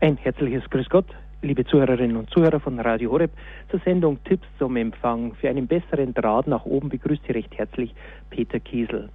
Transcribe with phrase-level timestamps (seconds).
[0.00, 1.06] Ein herzliches Grüß Gott,
[1.42, 3.32] liebe Zuhörerinnen und Zuhörer von Radio Horeb.
[3.68, 7.92] Zur Sendung Tipps zum Empfang für einen besseren Draht nach oben begrüßt Sie recht herzlich
[8.30, 9.08] Peter Kiesel.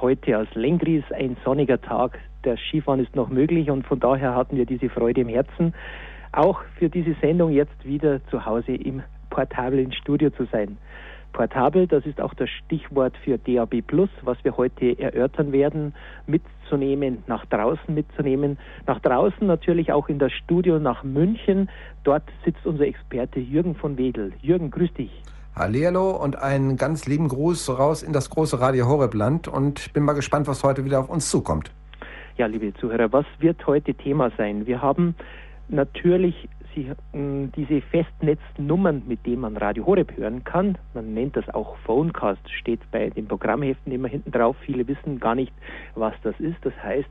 [0.00, 2.16] Heute aus Lengries ein sonniger Tag.
[2.44, 5.74] Der Skifahren ist noch möglich und von daher hatten wir diese Freude im Herzen,
[6.30, 10.78] auch für diese Sendung jetzt wieder zu Hause im portablen Studio zu sein.
[11.32, 15.94] Portabel, das ist auch das Stichwort für DAB Plus, was wir heute erörtern werden,
[16.26, 18.58] mitzunehmen, nach draußen mitzunehmen.
[18.86, 21.68] Nach draußen natürlich auch in das Studio nach München.
[22.04, 24.32] Dort sitzt unser Experte Jürgen von Wedel.
[24.40, 25.10] Jürgen, grüß dich.
[25.56, 30.12] Hallihallo und einen ganz lieben Gruß raus in das große Radio Horrebland und bin mal
[30.12, 31.70] gespannt, was heute wieder auf uns zukommt.
[32.36, 34.66] Ja, liebe Zuhörer, was wird heute Thema sein?
[34.66, 35.14] Wir haben
[35.68, 41.76] natürlich Sie, diese Festnetznummern, mit denen man Radio Horeb hören kann, man nennt das auch
[41.78, 44.56] Phonecast, steht bei den Programmheften immer hinten drauf.
[44.64, 45.52] Viele wissen gar nicht,
[45.94, 46.58] was das ist.
[46.62, 47.10] Das heißt,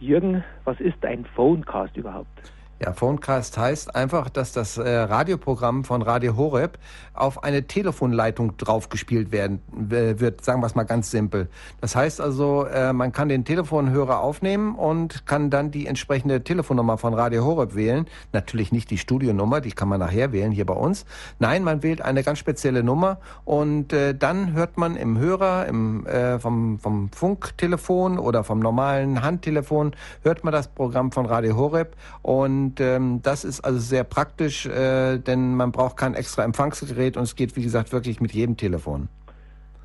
[0.00, 2.52] Jürgen, was ist ein Phonecast überhaupt?
[2.78, 6.78] Ja, Phonecast heißt einfach, dass das äh, Radioprogramm von Radio Horeb
[7.14, 11.48] auf eine Telefonleitung draufgespielt werden wird, sagen wir es mal ganz simpel.
[11.80, 16.98] Das heißt also, äh, man kann den Telefonhörer aufnehmen und kann dann die entsprechende Telefonnummer
[16.98, 18.04] von Radio Horeb wählen.
[18.34, 21.06] Natürlich nicht die Studionummer, die kann man nachher wählen hier bei uns.
[21.38, 26.06] Nein, man wählt eine ganz spezielle Nummer und äh, dann hört man im Hörer, im,
[26.06, 31.96] äh, vom, vom Funktelefon oder vom normalen Handtelefon, hört man das Programm von Radio Horeb
[32.20, 37.16] und und ähm, das ist also sehr praktisch, äh, denn man braucht kein extra Empfangsgerät
[37.16, 39.08] und es geht, wie gesagt, wirklich mit jedem Telefon.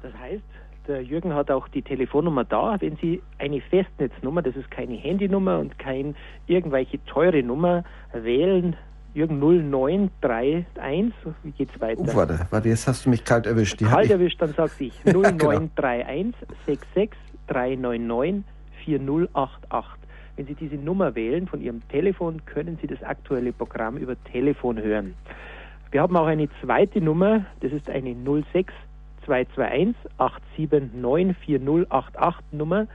[0.01, 0.41] Das heißt,
[0.87, 2.77] der Jürgen hat auch die Telefonnummer da.
[2.79, 6.15] Wenn Sie eine Festnetznummer, das ist keine Handynummer und kein
[6.47, 8.75] irgendwelche teure Nummer, wählen,
[9.13, 12.01] Jürgen 0931, wie geht's weiter?
[12.01, 13.79] Uh, warte, warte, jetzt hast du mich kalt erwischt.
[13.79, 16.33] Die kalt erwischt, dann sag ich 0931
[16.65, 17.11] 66
[17.45, 18.43] 399
[18.85, 20.00] 4088.
[20.35, 24.81] Wenn Sie diese Nummer wählen von Ihrem Telefon, können Sie das aktuelle Programm über Telefon
[24.81, 25.13] hören.
[25.91, 32.87] Wir haben auch eine zweite Nummer, das ist eine 06221 879 4088 Nummer.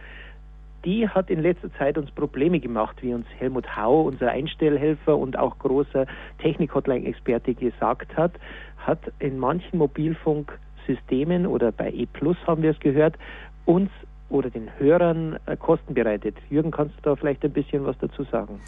[0.86, 5.38] Die hat in letzter Zeit uns Probleme gemacht, wie uns Helmut Hau, unser Einstellhelfer und
[5.38, 6.06] auch großer
[6.38, 8.32] Technik-Hotline-Experte gesagt hat,
[8.78, 13.18] hat in manchen Mobilfunksystemen oder bei E Plus haben wir es gehört,
[13.64, 13.90] uns
[14.28, 16.36] oder den Hörern äh, Kosten bereitet.
[16.50, 18.60] Jürgen, kannst du da vielleicht ein bisschen was dazu sagen?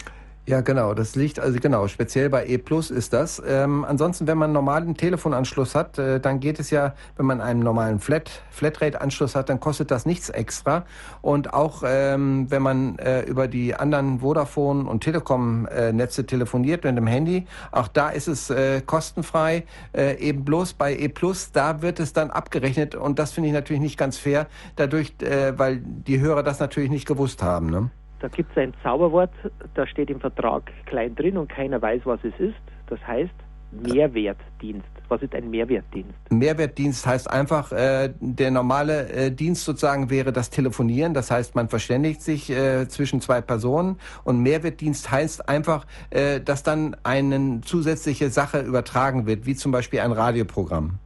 [0.48, 0.94] Ja, genau.
[0.94, 3.42] Das liegt, also genau, speziell bei E Plus ist das.
[3.46, 7.42] Ähm, ansonsten, wenn man einen normalen Telefonanschluss hat, äh, dann geht es ja, wenn man
[7.42, 10.86] einen normalen Flat, Flatrate-Anschluss hat, dann kostet das nichts extra.
[11.20, 17.06] Und auch ähm, wenn man äh, über die anderen Vodafone und Telekom-Netze telefoniert mit dem
[17.06, 19.64] Handy, auch da ist es äh, kostenfrei.
[19.92, 23.54] Äh, eben bloß bei E Plus, da wird es dann abgerechnet und das finde ich
[23.54, 27.68] natürlich nicht ganz fair, dadurch, äh, weil die Hörer das natürlich nicht gewusst haben.
[27.68, 27.90] Ne?
[28.20, 29.30] Da gibt es ein Zauberwort,
[29.74, 32.56] da steht im Vertrag klein drin und keiner weiß, was es ist.
[32.88, 33.34] Das heißt
[33.70, 34.88] Mehrwertdienst.
[35.08, 36.12] Was ist ein Mehrwertdienst?
[36.30, 41.14] Mehrwertdienst heißt einfach, äh, der normale äh, Dienst sozusagen wäre das Telefonieren.
[41.14, 43.98] Das heißt, man verständigt sich äh, zwischen zwei Personen.
[44.24, 50.00] Und Mehrwertdienst heißt einfach, äh, dass dann eine zusätzliche Sache übertragen wird, wie zum Beispiel
[50.00, 50.98] ein Radioprogramm.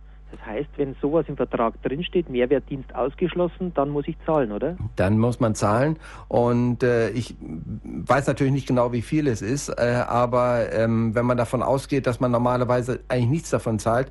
[0.42, 4.76] Das heißt, wenn sowas im Vertrag drinsteht, Mehrwertdienst ausgeschlossen, dann muss ich zahlen, oder?
[4.96, 5.98] Dann muss man zahlen.
[6.28, 7.36] Und äh, ich
[7.84, 12.06] weiß natürlich nicht genau, wie viel es ist, äh, aber ähm, wenn man davon ausgeht,
[12.06, 14.10] dass man normalerweise eigentlich nichts davon zahlt,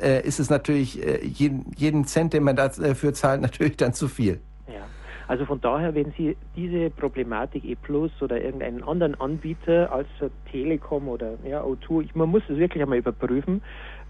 [0.00, 4.06] äh, ist es natürlich äh, jeden, jeden Cent, den man dafür zahlt, natürlich dann zu
[4.06, 4.40] viel.
[4.68, 4.82] Ja.
[5.26, 10.08] Also von daher, wenn Sie diese Problematik E Plus oder irgendeinen anderen Anbieter als
[10.50, 13.62] Telekom oder ja, O2, ich, man muss es wirklich einmal überprüfen,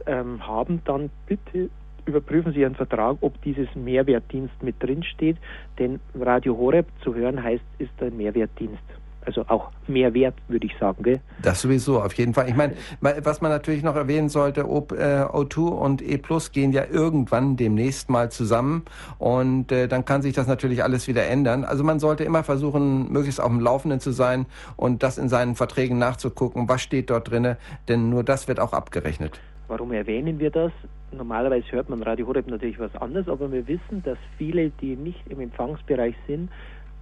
[0.06, 1.70] ähm, haben, dann bitte
[2.04, 5.36] überprüfen Sie Ihren Vertrag, ob dieses Mehrwertdienst mit drin steht,
[5.78, 8.82] denn Radio Horeb zu hören heißt, ist ein Mehrwertdienst.
[9.24, 11.02] Also auch mehr würde ich sagen.
[11.04, 11.20] Gell?
[11.42, 12.48] Das sowieso, auf jeden Fall.
[12.48, 16.72] Ich meine, was man natürlich noch erwähnen sollte, ob, äh, O2 und E Plus gehen
[16.72, 18.82] ja irgendwann demnächst mal zusammen
[19.18, 21.64] und äh, dann kann sich das natürlich alles wieder ändern.
[21.64, 24.46] Also man sollte immer versuchen, möglichst auf dem Laufenden zu sein
[24.76, 28.72] und das in seinen Verträgen nachzugucken, was steht dort drinne, denn nur das wird auch
[28.72, 29.40] abgerechnet.
[29.68, 30.72] Warum erwähnen wir das?
[31.12, 35.20] Normalerweise hört man Radio Horeb natürlich was anderes, aber wir wissen, dass viele, die nicht
[35.28, 36.50] im Empfangsbereich sind,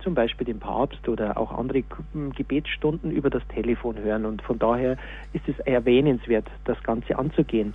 [0.02, 1.84] zum Beispiel den Papst oder auch andere
[2.36, 4.24] Gebetsstunden über das Telefon hören.
[4.24, 4.96] Und von daher
[5.32, 7.74] ist es erwähnenswert, das Ganze anzugehen.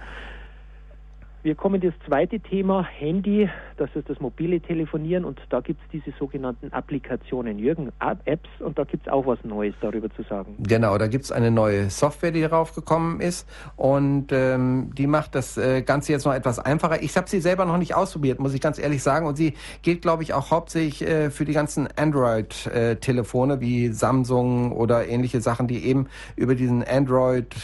[1.46, 3.48] Wir kommen das zweite Thema, Handy,
[3.78, 8.80] das ist das mobile Telefonieren und da gibt es diese sogenannten Applikationen, Jürgen, Apps und
[8.80, 10.56] da gibt es auch was Neues darüber zu sagen.
[10.58, 15.36] Genau, da gibt es eine neue Software, die darauf gekommen ist und ähm, die macht
[15.36, 17.04] das äh, Ganze jetzt noch etwas einfacher.
[17.04, 19.54] Ich habe sie selber noch nicht ausprobiert, muss ich ganz ehrlich sagen und sie
[19.84, 25.42] gilt, glaube ich, auch hauptsächlich äh, für die ganzen Android-Telefone äh, wie Samsung oder ähnliche
[25.42, 26.08] Sachen, die eben
[26.38, 27.56] über diesen Android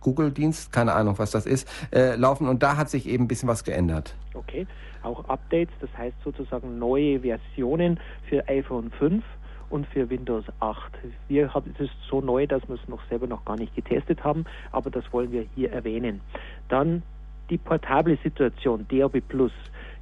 [0.00, 2.48] Google-Dienst, keine Ahnung, was das ist, äh, laufen.
[2.48, 4.14] Und da hat sich eben ein bisschen was geändert.
[4.34, 4.66] Okay,
[5.02, 7.98] auch Updates, das heißt sozusagen neue Versionen
[8.28, 9.24] für iPhone 5
[9.70, 10.92] und für Windows 8.
[11.28, 14.22] Wir haben es ist so neu, dass wir es noch selber noch gar nicht getestet
[14.24, 16.20] haben, aber das wollen wir hier erwähnen.
[16.68, 17.02] Dann
[17.48, 19.52] die portable Situation, DAB Plus.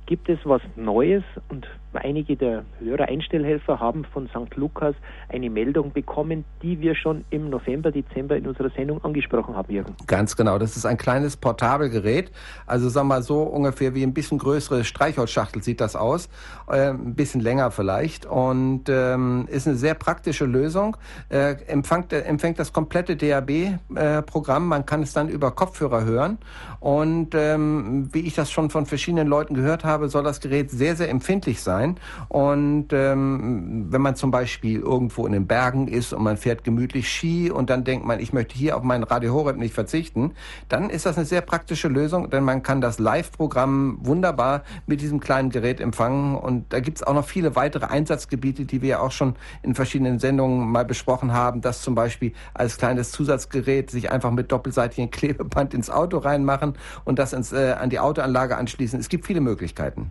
[0.06, 4.54] Gibt es was Neues und einige der Hörer Einstellhelfer haben von St.
[4.56, 4.94] Lukas
[5.28, 9.94] eine Meldung bekommen, die wir schon im November, Dezember in unserer Sendung angesprochen haben, Jürgen.
[10.06, 10.58] Ganz genau.
[10.58, 12.30] Das ist ein kleines Portabelgerät.
[12.66, 16.28] Also sagen wir mal so ungefähr wie ein bisschen größere Streichholzschachtel sieht das aus.
[16.68, 18.26] Äh, ein bisschen länger vielleicht.
[18.26, 20.96] Und ähm, ist eine sehr praktische Lösung.
[21.30, 24.64] Äh, empfängt, äh, empfängt das komplette DAB-Programm.
[24.64, 26.38] Äh, Man kann es dann über Kopfhörer hören.
[26.80, 30.94] Und ähm, wie ich das schon von verschiedenen Leuten gehört habe, soll das Gerät sehr,
[30.94, 31.96] sehr empfindlich sein sein.
[32.28, 37.08] Und ähm, wenn man zum Beispiel irgendwo in den Bergen ist und man fährt gemütlich
[37.08, 40.32] Ski und dann denkt man, ich möchte hier auf meinen Radio Horeb nicht verzichten,
[40.68, 45.20] dann ist das eine sehr praktische Lösung, denn man kann das Live-Programm wunderbar mit diesem
[45.20, 46.36] kleinen Gerät empfangen.
[46.36, 49.74] Und da gibt es auch noch viele weitere Einsatzgebiete, die wir ja auch schon in
[49.74, 55.10] verschiedenen Sendungen mal besprochen haben, dass zum Beispiel als kleines Zusatzgerät sich einfach mit doppelseitigem
[55.10, 58.98] Klebeband ins Auto reinmachen und das ins, äh, an die Autoanlage anschließen.
[58.98, 60.10] Es gibt viele Möglichkeiten.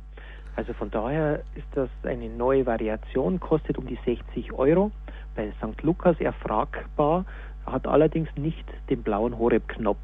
[0.58, 4.92] Also von daher ist das eine neue Variation, kostet um die 60 Euro.
[5.36, 5.84] Bei St.
[5.84, 7.26] Lukas erfragbar,
[7.68, 10.00] hat allerdings nicht den blauen Horeb-Knopf.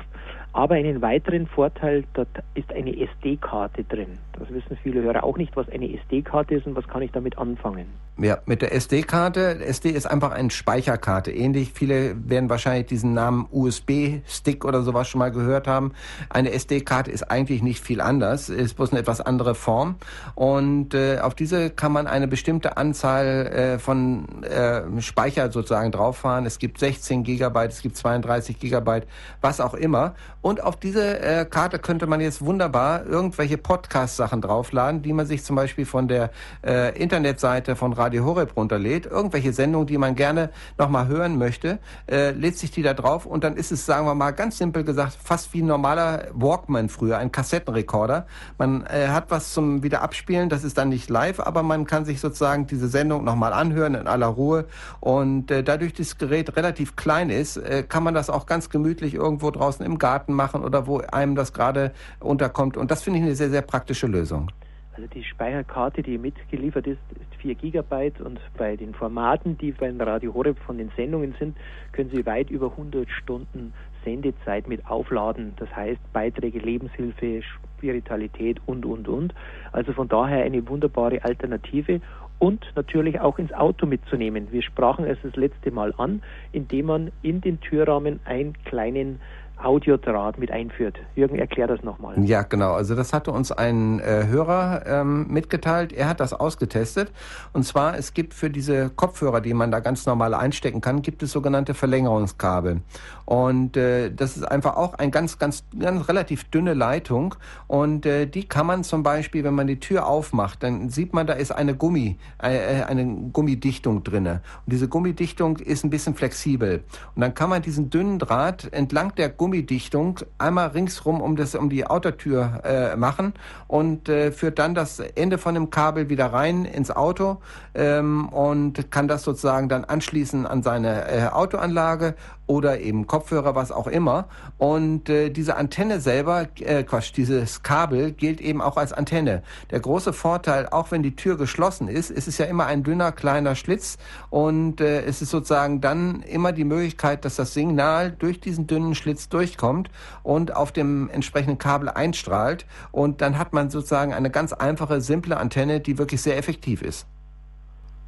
[0.54, 4.20] Aber einen weiteren Vorteil, dort ist eine SD-Karte drin.
[4.38, 7.38] Das wissen viele Hörer auch nicht, was eine SD-Karte ist und was kann ich damit
[7.40, 7.88] anfangen.
[8.20, 9.60] Ja, mit der SD-Karte.
[9.66, 11.32] SD ist einfach eine Speicherkarte.
[11.32, 15.94] Ähnlich, viele werden wahrscheinlich diesen Namen USB-Stick oder sowas schon mal gehört haben.
[16.30, 19.96] Eine SD-Karte ist eigentlich nicht viel anders, ist bloß eine etwas andere Form.
[20.36, 26.46] Und äh, auf diese kann man eine bestimmte Anzahl äh, von äh, Speicher sozusagen drauffahren.
[26.46, 29.08] Es gibt 16 Gigabyte, es gibt 32 Gigabyte,
[29.42, 30.14] was auch immer.
[30.44, 35.42] Und auf diese äh, Karte könnte man jetzt wunderbar irgendwelche Podcast-Sachen draufladen, die man sich
[35.45, 36.31] zum Beispiel von der
[36.68, 39.06] äh, Internetseite von Radio Horeb runterlädt.
[39.06, 41.80] Irgendwelche Sendungen, die man gerne nochmal hören möchte,
[42.12, 44.84] äh, lädt sich die da drauf und dann ist es, sagen wir mal, ganz simpel
[44.84, 48.28] gesagt, fast wie ein normaler Walkman früher, ein Kassettenrekorder.
[48.57, 52.04] Man äh, hat was zum wieder abspielen, das ist dann nicht live, aber man kann
[52.04, 54.66] sich sozusagen diese Sendung nochmal anhören in aller Ruhe.
[55.00, 59.13] Und äh, dadurch das Gerät relativ klein ist, äh, kann man das auch ganz gemütlich
[59.13, 62.78] irgendwo draußen im Garten Daten machen oder wo einem das gerade unterkommt.
[62.78, 64.52] Und das finde ich eine sehr, sehr praktische Lösung.
[64.96, 70.00] Also die Speicherkarte, die mitgeliefert ist, ist 4 Gigabyte und bei den Formaten, die beim
[70.00, 71.58] Radio Horeb von den Sendungen sind,
[71.94, 73.74] können Sie weit über 100 Stunden
[74.06, 75.54] Sendezeit mit aufladen.
[75.56, 77.42] Das heißt Beiträge, Lebenshilfe,
[77.78, 79.34] Spiritualität und, und, und.
[79.72, 82.00] Also von daher eine wunderbare Alternative
[82.38, 84.52] und natürlich auch ins Auto mitzunehmen.
[84.52, 86.22] Wir sprachen es das letzte Mal an,
[86.52, 89.22] indem man in den Türrahmen einen kleinen
[89.63, 90.98] Audiodraht mit einführt.
[91.15, 92.19] Jürgen, erklär das nochmal.
[92.24, 92.74] Ja, genau.
[92.74, 95.94] Also das hatte uns ein äh, Hörer ähm, mitgeteilt.
[95.94, 97.12] Er hat das ausgetestet.
[97.54, 101.24] Und zwar, es gibt für diese Kopfhörer, die man da ganz normal einstecken kann, gibt
[101.24, 102.81] es sogenannte Verlängerungskabel.
[103.25, 107.36] Und äh, das ist einfach auch ein ganz, ganz, ganz relativ dünne Leitung.
[107.68, 111.27] Und äh, die kann man zum Beispiel, wenn man die Tür aufmacht, dann sieht man,
[111.27, 114.42] da ist eine Gummi, äh, äh eine Gummidichtung drinne.
[114.65, 116.83] Und diese Gummidichtung ist ein bisschen flexibel.
[117.15, 121.70] Und dann kann man diesen dünnen Draht entlang der Gummidichtung einmal ringsrum um das, um
[121.70, 123.34] die Autotür äh, machen
[123.68, 127.38] und äh, führt dann das Ende von dem Kabel wieder rein ins Auto
[127.75, 133.72] ähm, und kann das sozusagen dann anschließen an seine äh, Autoanlage oder eben Kopfhörer, was
[133.72, 134.26] auch immer.
[134.58, 139.44] Und äh, diese Antenne selber, äh, Quatsch, dieses Kabel gilt eben auch als Antenne.
[139.72, 143.12] Der große Vorteil, auch wenn die Tür geschlossen ist, ist es ja immer ein dünner
[143.12, 143.98] kleiner Schlitz
[144.30, 148.96] und äh, es ist sozusagen dann immer die Möglichkeit, dass das Signal durch diesen dünnen
[148.96, 149.90] Schlitz durchkommt
[150.24, 155.38] und auf dem entsprechenden Kabel einstrahlt und dann hat man sozusagen eine ganz einfache, simple
[155.38, 157.08] Antenne, die wirklich sehr effektiv ist.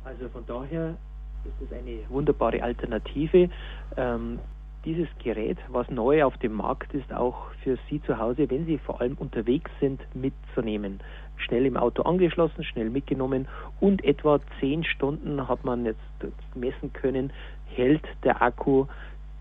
[0.03, 0.95] Also von daher
[1.45, 3.49] ist es eine wunderbare Alternative.
[3.97, 4.39] Ähm,
[4.85, 8.77] dieses Gerät, was neu auf dem Markt ist, auch für Sie zu Hause, wenn Sie
[8.77, 10.99] vor allem unterwegs sind, mitzunehmen.
[11.37, 13.47] Schnell im Auto angeschlossen, schnell mitgenommen
[13.79, 15.99] und etwa zehn Stunden hat man jetzt
[16.53, 17.31] messen können,
[17.65, 18.85] hält der Akku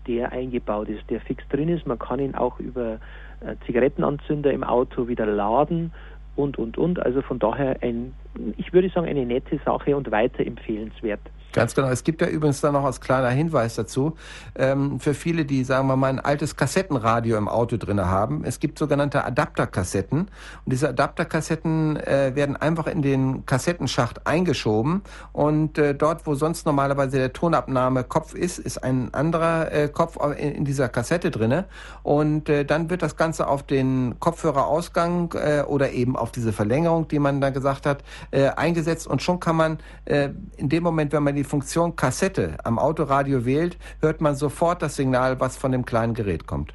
[0.07, 1.87] der eingebaut ist, der fix drin ist.
[1.87, 2.99] Man kann ihn auch über
[3.41, 5.91] äh, Zigarettenanzünder im Auto wieder laden
[6.35, 6.99] und, und, und.
[6.99, 8.13] Also von daher ein,
[8.57, 11.21] ich würde sagen, eine nette Sache und weiterempfehlenswert.
[11.55, 11.87] Ganz genau.
[11.87, 14.17] Es gibt ja übrigens dann noch als kleiner Hinweis dazu,
[14.57, 18.43] ähm, für viele, die, sagen wir mal, ein altes Kassettenradio im Auto drin haben.
[18.43, 20.19] Es gibt sogenannte Adapterkassetten.
[20.19, 20.29] Und
[20.65, 25.01] diese Adapterkassetten äh, werden einfach in den Kassettenschacht eingeschoben.
[25.31, 30.51] Und äh, dort, wo sonst normalerweise der Tonabnahmekopf ist, ist ein anderer äh, Kopf in,
[30.51, 31.67] in, dieser Kassette drinne.
[32.03, 37.07] Und äh, dann wird das Ganze auf den Kopfhörerausgang äh, oder eben auf diese Verlängerung,
[37.07, 39.07] die man da gesagt hat, äh, eingesetzt.
[39.07, 43.45] Und schon kann man äh, in dem Moment, wenn man die Funktion Kassette am Autoradio
[43.45, 46.73] wählt, hört man sofort das Signal, was von dem kleinen Gerät kommt.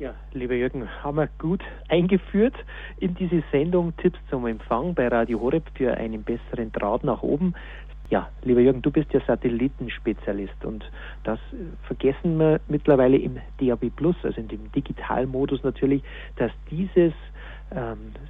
[0.00, 2.54] Ja, lieber Jürgen, haben wir gut eingeführt
[3.00, 7.54] in diese Sendung Tipps zum Empfang bei Radio Horeb für einen besseren Draht nach oben.
[8.08, 10.90] Ja, lieber Jürgen, du bist ja Satellitenspezialist und
[11.22, 11.38] das
[11.86, 16.02] vergessen wir mittlerweile im DAB Plus, also in dem Digitalmodus natürlich,
[16.36, 17.12] dass dieses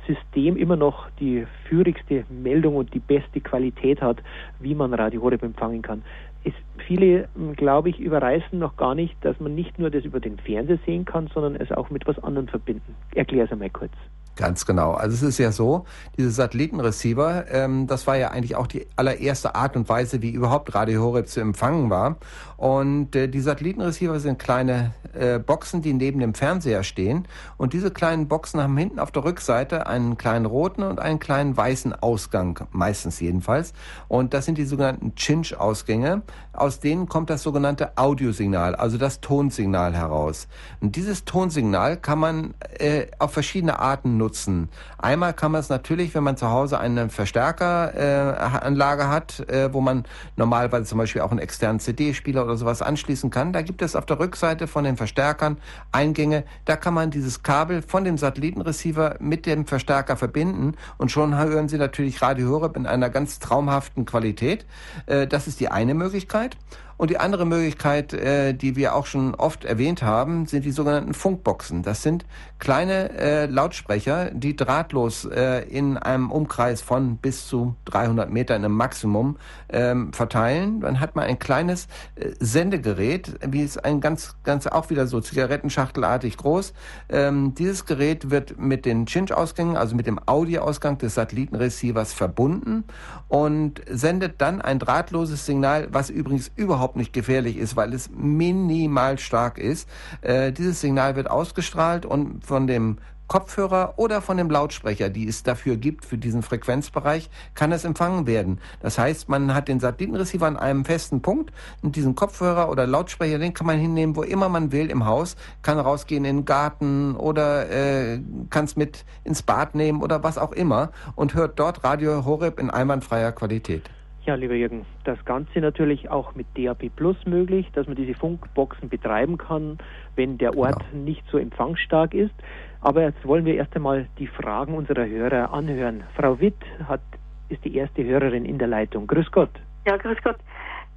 [0.06, 4.18] System immer noch die führigste Meldung und die beste Qualität hat,
[4.58, 6.02] wie man Radio Horeb empfangen kann.
[6.44, 6.52] Es,
[6.86, 10.38] viele, hm, glaube ich, überreißen noch gar nicht, dass man nicht nur das über den
[10.38, 12.94] Fernseher sehen kann, sondern es auch mit was anderem verbinden.
[13.14, 13.92] Erklär es einmal kurz.
[14.36, 14.92] Ganz genau.
[14.92, 15.84] Also es ist ja so,
[16.16, 20.74] diese Satellitenreceiver, ähm, das war ja eigentlich auch die allererste Art und Weise, wie überhaupt
[20.74, 22.16] Radio Horeb zu empfangen war.
[22.56, 27.26] Und äh, die Satellitenreceiver sind kleine äh, Boxen, die neben dem Fernseher stehen.
[27.56, 31.56] Und diese kleinen Boxen haben hinten auf der Rückseite einen kleinen roten und einen kleinen
[31.56, 33.72] weißen Ausgang, meistens jedenfalls.
[34.08, 36.22] Und das sind die sogenannten Chinch-Ausgänge.
[36.52, 40.46] Aus denen kommt das sogenannte Audiosignal, also das Tonsignal heraus.
[40.80, 44.68] Und dieses Tonsignal kann man äh, auf verschiedene Arten nutzen.
[44.98, 49.80] Einmal kann man es natürlich, wenn man zu Hause eine Verstärkeranlage äh, hat, äh, wo
[49.80, 50.04] man
[50.36, 53.52] normalerweise zum Beispiel auch einen externen CD-Spieler oder sowas anschließen kann.
[53.52, 55.56] Da gibt es auf der Rückseite von den Verstärkern
[55.90, 56.44] Eingänge.
[56.66, 61.68] Da kann man dieses Kabel von dem Satellitenreceiver mit dem Verstärker verbinden und schon hören
[61.68, 64.66] Sie natürlich Radio Horeb in einer ganz traumhaften Qualität.
[65.06, 66.56] Äh, das ist die eine Möglichkeit.
[67.00, 71.14] Und die andere Möglichkeit, äh, die wir auch schon oft erwähnt haben, sind die sogenannten
[71.14, 71.82] Funkboxen.
[71.82, 72.26] Das sind
[72.58, 78.72] kleine äh, Lautsprecher, die drahtlos äh, in einem Umkreis von bis zu 300 Metern im
[78.72, 79.38] Maximum
[79.70, 80.82] ähm, verteilen.
[80.82, 85.22] Dann hat man ein kleines äh, Sendegerät, wie es ein ganz, ganz auch wieder so
[85.22, 86.74] Zigarettenschachtelartig groß.
[87.08, 92.84] Ähm, dieses Gerät wird mit den Chinch-Ausgängen, also mit dem Audioausgang des Satellitenreceivers verbunden
[93.28, 98.10] und sendet dann ein drahtloses Signal, was übrigens überhaupt überhaupt nicht gefährlich ist, weil es
[98.10, 99.88] minimal stark ist.
[100.22, 105.44] Äh, dieses Signal wird ausgestrahlt und von dem Kopfhörer oder von dem Lautsprecher, die es
[105.44, 108.58] dafür gibt, für diesen Frequenzbereich, kann es empfangen werden.
[108.80, 113.38] Das heißt, man hat den Satellitenreceiver an einem festen Punkt und diesen Kopfhörer oder Lautsprecher,
[113.38, 117.14] den kann man hinnehmen, wo immer man will im Haus, kann rausgehen in den Garten
[117.14, 118.20] oder äh,
[118.50, 122.58] kann es mit ins Bad nehmen oder was auch immer und hört dort Radio Horeb
[122.58, 123.88] in einwandfreier Qualität.
[124.26, 128.90] Ja, lieber Jürgen, das Ganze natürlich auch mit DAB Plus möglich, dass man diese Funkboxen
[128.90, 129.78] betreiben kann,
[130.14, 131.04] wenn der Ort genau.
[131.04, 132.34] nicht so empfangsstark ist.
[132.82, 136.04] Aber jetzt wollen wir erst einmal die Fragen unserer Hörer anhören.
[136.16, 137.00] Frau Witt hat,
[137.48, 139.06] ist die erste Hörerin in der Leitung.
[139.06, 139.50] Grüß Gott.
[139.86, 140.36] Ja, grüß Gott.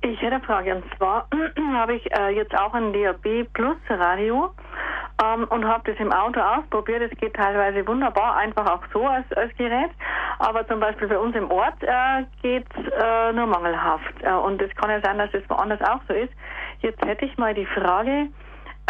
[0.06, 0.76] Ich hätte eine Frage.
[0.76, 1.28] Und zwar
[1.74, 4.54] habe ich äh, jetzt auch ein DAB Plus Radio
[5.24, 7.10] ähm, und habe das im Auto ausprobiert.
[7.10, 9.92] Es geht teilweise wunderbar, einfach auch so als, als Gerät.
[10.40, 14.14] Aber zum Beispiel bei uns im Ort äh, geht es äh, nur mangelhaft.
[14.22, 16.34] Äh, und es kann ja sein, dass es woanders auch so ist.
[16.82, 18.28] Jetzt hätte ich mal die Frage,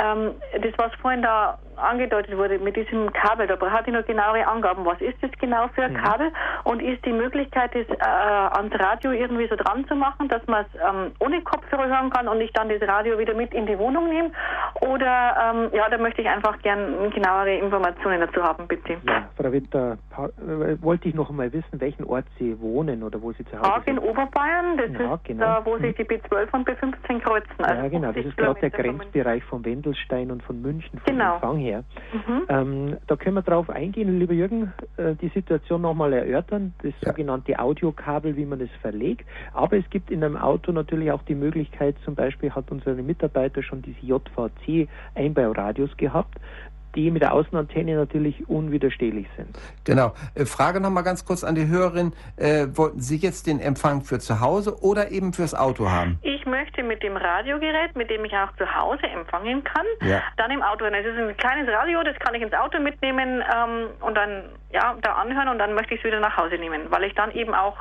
[0.01, 4.46] ähm, das, was vorhin da angedeutet wurde mit diesem Kabel, da hatte ich noch genauere
[4.48, 4.86] Angaben.
[4.86, 5.98] Was ist das genau für ein mhm.
[5.98, 6.32] Kabel?
[6.63, 10.65] Und ist die Möglichkeit, das äh, ans Radio irgendwie so dran zu machen, dass man
[10.65, 13.77] es ähm, ohne Kopfhörer hören kann und ich dann das Radio wieder mit in die
[13.77, 14.32] Wohnung nehme?
[14.82, 18.98] Oder, ähm, ja, da möchte ich einfach gern genauere Informationen dazu haben, bitte.
[19.08, 23.32] Ja, Frau Witter, äh, wollte ich noch einmal wissen, welchen Ort Sie wohnen oder wo
[23.32, 23.98] Sie zu Hause Haag sind.
[23.98, 25.46] in Oberbayern, das ja, ist genau.
[25.46, 26.03] da, wo sich mhm.
[26.03, 27.63] die B12 und B15 kreuzen.
[27.63, 31.36] Also ja, genau, das ist gerade der Grenzbereich von Wendelstein und von München, von genau.
[31.36, 31.84] Empfang her.
[32.13, 32.41] Mhm.
[32.50, 37.10] Ähm, da können wir drauf eingehen, lieber Jürgen, äh, die Situation nochmal erörtern, das ja.
[37.10, 39.25] sogenannte Audiokabel, wie man es verlegt.
[39.53, 43.63] Aber es gibt in einem Auto natürlich auch die Möglichkeit, zum Beispiel hat unsere Mitarbeiter
[43.63, 46.38] schon diese JVC-Einbauradios gehabt
[46.96, 49.58] die mit der Außenantenne natürlich unwiderstehlich sind.
[49.84, 50.14] Genau.
[50.36, 52.14] Äh, Frage nochmal ganz kurz an die Hörerin.
[52.38, 56.20] Äh, wollten Sie jetzt den Empfang für zu Hause oder eben fürs Auto haben?
[56.22, 60.22] Ich möchte mit dem Radiogerät, mit dem ich auch zu Hause empfangen kann, ja.
[60.38, 60.86] dann im Auto.
[60.86, 64.96] Es ist ein kleines Radio, das kann ich ins Auto mitnehmen ähm, und dann ja,
[65.02, 67.54] da anhören und dann möchte ich es wieder nach Hause nehmen, weil ich dann eben
[67.54, 67.78] auch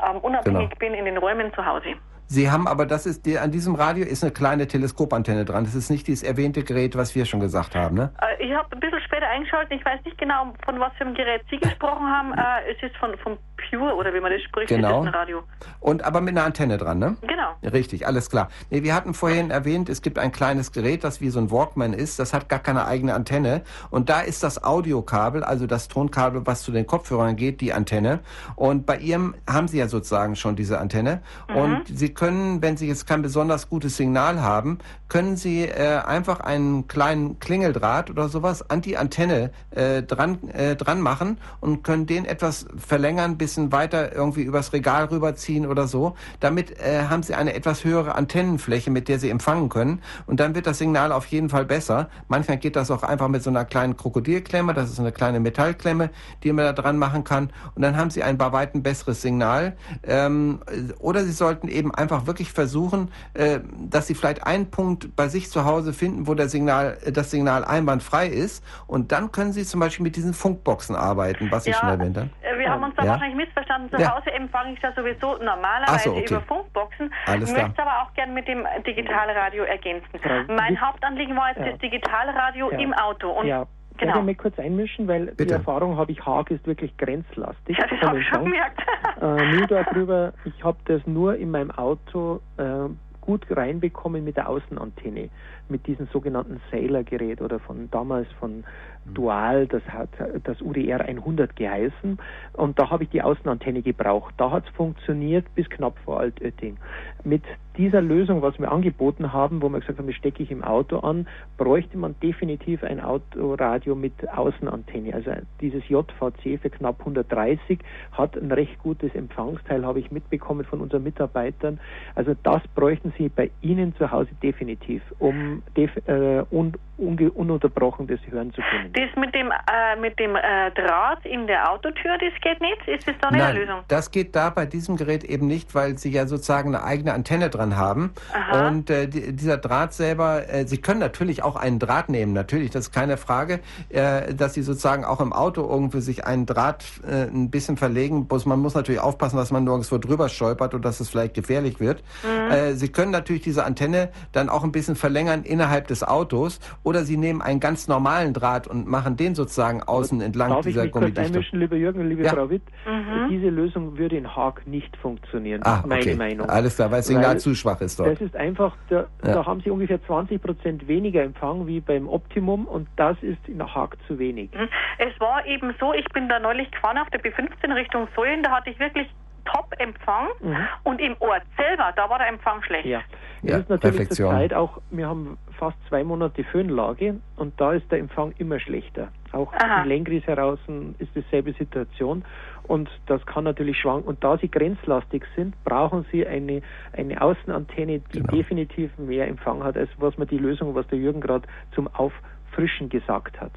[0.00, 0.78] ähm, unabhängig genau.
[0.78, 1.94] bin in den Räumen zu Hause.
[2.26, 5.64] Sie haben aber, das ist, die, an diesem Radio ist eine kleine Teleskopantenne dran.
[5.64, 8.12] Das ist nicht dieses erwähnte Gerät, was wir schon gesagt haben, ne?
[8.20, 9.78] Äh, ich habe ein bisschen später eingeschaltet.
[9.78, 12.32] Ich weiß nicht genau, von was für einem Gerät Sie gesprochen haben.
[12.42, 13.36] Äh, es ist von, von
[13.68, 14.68] Pure oder wie man das spricht.
[14.68, 15.04] Genau.
[15.04, 15.42] Das Radio.
[15.80, 17.16] Und aber mit einer Antenne dran, ne?
[17.20, 17.54] Genau.
[17.62, 18.48] Richtig, alles klar.
[18.70, 21.92] Nee, wir hatten vorhin erwähnt, es gibt ein kleines Gerät, das wie so ein Walkman
[21.92, 22.18] ist.
[22.18, 23.62] Das hat gar keine eigene Antenne.
[23.90, 28.20] Und da ist das Audiokabel, also das Tonkabel, was zu den Kopfhörern geht, die Antenne.
[28.56, 31.22] Und bei Ihrem haben Sie ja sozusagen schon diese Antenne.
[31.48, 31.56] Mhm.
[31.56, 34.78] Und Sie können, wenn Sie jetzt kein besonders gutes Signal haben,
[35.08, 40.76] können Sie äh, einfach einen kleinen Klingeldraht oder sowas an die Antenne äh, dran, äh,
[40.76, 46.14] dran machen und können den etwas verlängern, bisschen weiter irgendwie übers Regal rüberziehen oder so.
[46.40, 50.00] Damit äh, haben Sie eine etwas höhere Antennenfläche, mit der Sie empfangen können.
[50.26, 52.08] Und dann wird das Signal auf jeden Fall besser.
[52.28, 54.74] Manchmal geht das auch einfach mit so einer kleinen Krokodilklemme.
[54.74, 56.10] Das ist eine kleine Metallklemme,
[56.42, 57.50] die man da dran machen kann.
[57.74, 59.76] Und dann haben Sie ein bei weitem besseres Signal.
[60.04, 60.60] Ähm,
[60.98, 65.50] oder Sie sollten eben einfach wirklich versuchen, äh, dass Sie vielleicht einen Punkt bei sich
[65.50, 68.62] zu Hause finden, wo der Signal, äh, das Signal einwandfrei ist.
[68.86, 72.16] Und dann können Sie zum Beispiel mit diesen Funkboxen arbeiten, was ich Ja, schon erwähnt
[72.16, 72.28] habe.
[72.42, 73.10] äh, wir haben uns da Ja.
[73.12, 73.90] wahrscheinlich missverstanden.
[73.90, 74.14] Zu Ja.
[74.16, 76.26] Hause empfange ich das sowieso normalerweise so, okay.
[76.28, 77.12] über Funkboxen.
[77.26, 77.68] Alles Ich klar.
[77.68, 80.08] möchte es aber auch gern mit dem Digitalradio ergänzen.
[80.48, 81.70] Mein Hauptanliegen war jetzt Ja.
[81.72, 82.78] das Digitalradio Ja.
[82.78, 83.30] im Auto.
[83.30, 83.64] Und ja,
[84.02, 84.14] genau.
[84.14, 85.46] Darf ich mich kurz einmischen, weil Bitte.
[85.46, 87.78] die Erfahrung habe ich, Haag ist wirklich grenzlastig.
[87.82, 88.80] Ja, das habe ich schon gemerkt.
[89.20, 92.88] Äh, nur darüber, ich habe das nur in meinem Auto äh,
[93.20, 95.30] gut reinbekommen mit der Außenantenne,
[95.68, 98.64] mit diesem sogenannten Sailor-Gerät oder von damals von
[99.04, 100.10] Dual, das hat
[100.44, 102.18] das UDR 100 geheißen
[102.52, 104.34] und da habe ich die Außenantenne gebraucht.
[104.36, 106.76] Da hat es funktioniert bis knapp vor Altötting.
[107.24, 107.42] Mit
[107.76, 110.98] dieser Lösung, was wir angeboten haben, wo wir gesagt haben, das stecke ich im Auto
[110.98, 111.26] an,
[111.56, 115.14] bräuchte man definitiv ein Autoradio mit Außenantenne.
[115.14, 117.78] Also dieses JVC für knapp 130
[118.12, 121.80] hat ein recht gutes Empfangsteil, habe ich mitbekommen von unseren Mitarbeitern.
[122.14, 128.20] Also das bräuchten Sie bei Ihnen zu Hause definitiv, um äh, un unge ununterbrochen das
[128.30, 128.92] hören zu können.
[128.92, 132.86] Das mit dem, äh, mit dem äh, Draht in der Autotür, das geht nicht?
[132.86, 133.80] Ist das da nicht eine Nein, Lösung?
[133.88, 137.50] das geht da bei diesem Gerät eben nicht, weil Sie ja sozusagen eine eigene Antenne
[137.50, 138.12] dran haben.
[138.32, 138.68] Aha.
[138.68, 142.70] Und äh, die, dieser Draht selber, äh, Sie können natürlich auch einen Draht nehmen, natürlich,
[142.70, 146.84] das ist keine Frage, äh, dass Sie sozusagen auch im Auto irgendwo sich einen Draht
[147.06, 148.28] äh, ein bisschen verlegen.
[148.28, 151.80] Bloß man muss natürlich aufpassen, dass man nirgendwo drüber stolpert und dass es vielleicht gefährlich
[151.80, 152.02] wird.
[152.22, 152.52] Mhm.
[152.52, 157.04] Äh, Sie können natürlich diese Antenne dann auch ein bisschen verlängern innerhalb des Autos oder
[157.04, 160.84] Sie nehmen einen ganz normalen Draht und machen den sozusagen außen entlang Darf ich dieser
[160.84, 162.32] mich kurz einmischen, lieber Jürgen liebe Ja.
[162.32, 162.62] Frau Witt?
[162.86, 163.28] Mhm.
[163.30, 166.14] Diese Lösung würde in Haag nicht funktionieren, Ah, meine okay.
[166.14, 166.48] Meinung.
[166.48, 168.10] Alles klar, weil das Signal Weil zu schwach ist dort.
[168.12, 169.32] Das ist einfach, da, Ja.
[169.34, 173.62] da haben Sie ungefähr 20 Prozent weniger Empfang wie beim Optimum und das ist in
[173.62, 174.50] Haag zu wenig.
[174.52, 174.68] Mhm.
[174.98, 178.50] Es war eben so, ich bin da neulich gefahren auf der B15 Richtung Säulen, da
[178.50, 179.08] hatte ich wirklich
[179.44, 180.56] Top-Empfang Mhm.
[180.84, 182.86] und im Ort selber, da war der Empfang schlecht.
[182.86, 183.00] Ja.
[183.42, 184.30] Es Ja, ist natürlich Perfektion.
[184.30, 188.60] zur Zeit auch, wir haben fast zwei Monate Föhnlage und da ist der Empfang immer
[188.60, 189.08] schlechter.
[189.32, 189.82] Auch Aha.
[189.82, 190.58] in Lengris heraus
[190.98, 192.24] ist dieselbe Situation
[192.68, 194.06] und das kann natürlich schwanken.
[194.08, 196.62] Und da sie grenzlastig sind, brauchen sie eine,
[196.96, 198.32] eine Außenantenne, die Genau.
[198.32, 202.88] definitiv mehr Empfang hat, als was man die Lösung, was der Jürgen gerade zum Auffrischen
[202.90, 203.52] gesagt hat.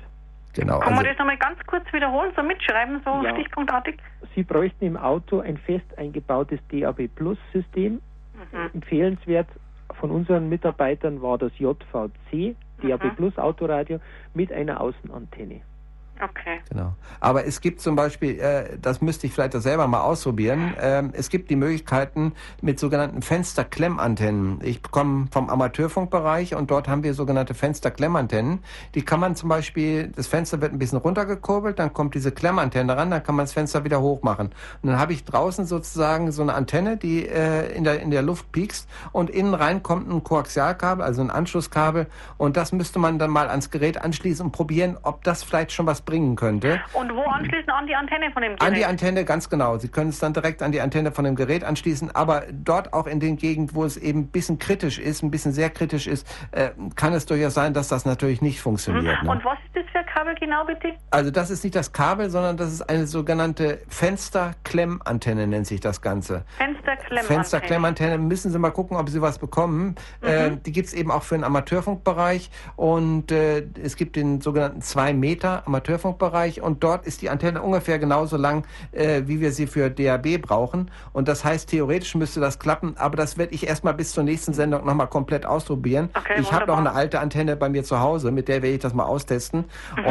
[0.55, 0.79] Genau.
[0.79, 3.31] Kann Also, man das nochmal ganz kurz wiederholen, so mitschreiben, so Ja.
[3.33, 3.97] stichpunktartig?
[4.33, 8.01] Sie bräuchten im Auto ein fest eingebautes DAB Plus System.
[8.51, 8.69] Mhm.
[8.73, 9.47] Empfehlenswert
[9.99, 13.15] von unseren Mitarbeitern war das JVC, DAB Mhm.
[13.15, 13.99] Plus Autoradio
[14.33, 15.61] mit einer Außenantenne.
[16.21, 16.62] Okay.
[16.69, 16.93] Genau.
[17.19, 21.30] Aber es gibt zum Beispiel, äh, das müsste ich vielleicht selber mal ausprobieren, ähm, es
[21.30, 24.60] gibt die Möglichkeiten mit sogenannten Fensterklemmantennen.
[24.63, 28.60] Ich komme vom Amateurfunkbereich und dort haben wir sogenannte Fensterklemmantennen.
[28.95, 32.95] Die kann man zum Beispiel, das Fenster wird ein bisschen runtergekurbelt, dann kommt diese Klemmantenne
[32.95, 34.51] ran, dann kann man das Fenster wieder hoch machen.
[34.82, 38.21] Und dann habe ich draußen sozusagen so eine Antenne, die äh, in, der, in der
[38.21, 43.19] Luft piekst und innen rein kommt ein Koaxialkabel, also ein Anschlusskabel und das müsste man
[43.19, 46.81] dann mal ans Gerät anschließen und probieren, ob das vielleicht schon was bringen könnte.
[46.93, 48.61] Und wo anschließen an die Antenne von dem Gerät?
[48.61, 49.77] An die Antenne, ganz genau.
[49.77, 53.07] Sie können es dann direkt an die Antenne von dem Gerät anschließen, aber dort auch
[53.07, 56.27] in den Gegenden, wo es eben ein bisschen kritisch ist, ein bisschen sehr kritisch ist,
[56.51, 59.23] äh, kann es durchaus sein, dass das natürlich nicht funktioniert.
[59.23, 59.29] Ne?
[59.29, 60.93] Und was ist das für ein Kabel genau, bitte?
[61.11, 66.01] Also das ist nicht das Kabel, sondern das ist eine sogenannte Fensterklemmantenne, nennt sich das
[66.01, 66.45] Ganze.
[66.57, 67.23] Fensterklemmantenne.
[67.23, 69.95] Fensterklemmantenne, müssen Sie mal gucken, ob Sie was bekommen.
[70.21, 75.13] Äh, die gibt's eben auch für den Amateurfunkbereich und äh, es gibt den sogenannten 2
[75.13, 75.63] Meter
[75.95, 80.41] Amateurfunkbereich und dort ist die Antenne ungefähr genauso lang, äh, wie wir sie für DAB
[80.41, 80.91] brauchen.
[81.13, 84.53] Und das heißt, theoretisch müsste das klappen, aber das werde ich erstmal bis zur nächsten
[84.53, 86.10] Sendung nochmal komplett ausprobieren.
[86.15, 88.81] Okay, ich habe noch eine alte Antenne bei mir zu Hause, mit der werde ich
[88.81, 89.65] das mal austesten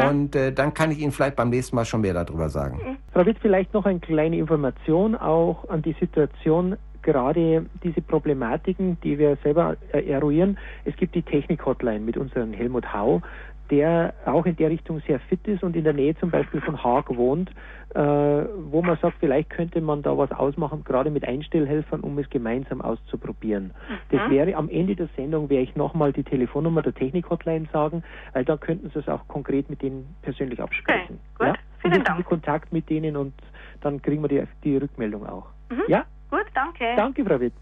[0.09, 2.97] und äh, dann kann ich Ihnen vielleicht beim nächsten Mal schon mehr darüber sagen.
[3.13, 6.77] Frau Witt, vielleicht noch eine kleine Information auch an die Situation.
[7.05, 10.57] gerade diese Problematiken, die wir selber äh, eruieren.
[10.85, 13.21] Es gibt die Technik-Hotline mit unserem Helmut Hau,
[13.69, 16.83] der auch in der Richtung sehr fit ist und in der Nähe zum Beispiel von
[16.83, 17.49] Haag wohnt,
[17.93, 22.29] äh, wo man sagt, vielleicht könnte man da was ausmachen, gerade mit Einstellhelfern, um es
[22.29, 23.73] gemeinsam auszuprobieren.
[23.89, 24.17] Mhm.
[24.17, 28.45] Das wäre am Ende der Sendung, werde ich nochmal die Telefonnummer der Technik-Hotline sagen, weil
[28.45, 31.19] da könnten Sie es auch konkret mit denen persönlich absprechen.
[31.35, 31.47] Okay, gut.
[31.47, 31.53] Ja?
[31.79, 32.25] Vielen Dank.
[32.25, 33.33] Kontakt mit denen und
[33.81, 35.47] dann kriegen wir die, die Rückmeldung auch.
[35.69, 35.83] Mhm.
[35.87, 36.05] Ja?
[36.29, 36.95] Gut, danke.
[36.95, 37.53] Danke, Frau Witt.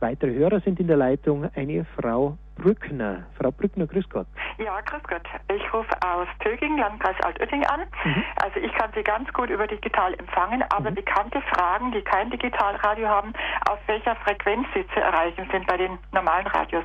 [0.00, 3.26] Weitere Hörer sind in der Leitung eine Frau Brückner.
[3.38, 4.26] Frau Brückner, grüß Gott.
[4.58, 5.22] Ja, grüß Gott.
[5.54, 7.80] Ich rufe aus Töging, Landkreis Altötting an.
[8.04, 8.24] Mhm.
[8.42, 10.94] Also ich kann Sie ganz gut über digital empfangen, aber mhm.
[10.96, 13.32] bekannte Fragen, die kein Digitalradio haben,
[13.68, 16.84] auf welcher Frequenz Sie zu erreichen sind bei den normalen Radios.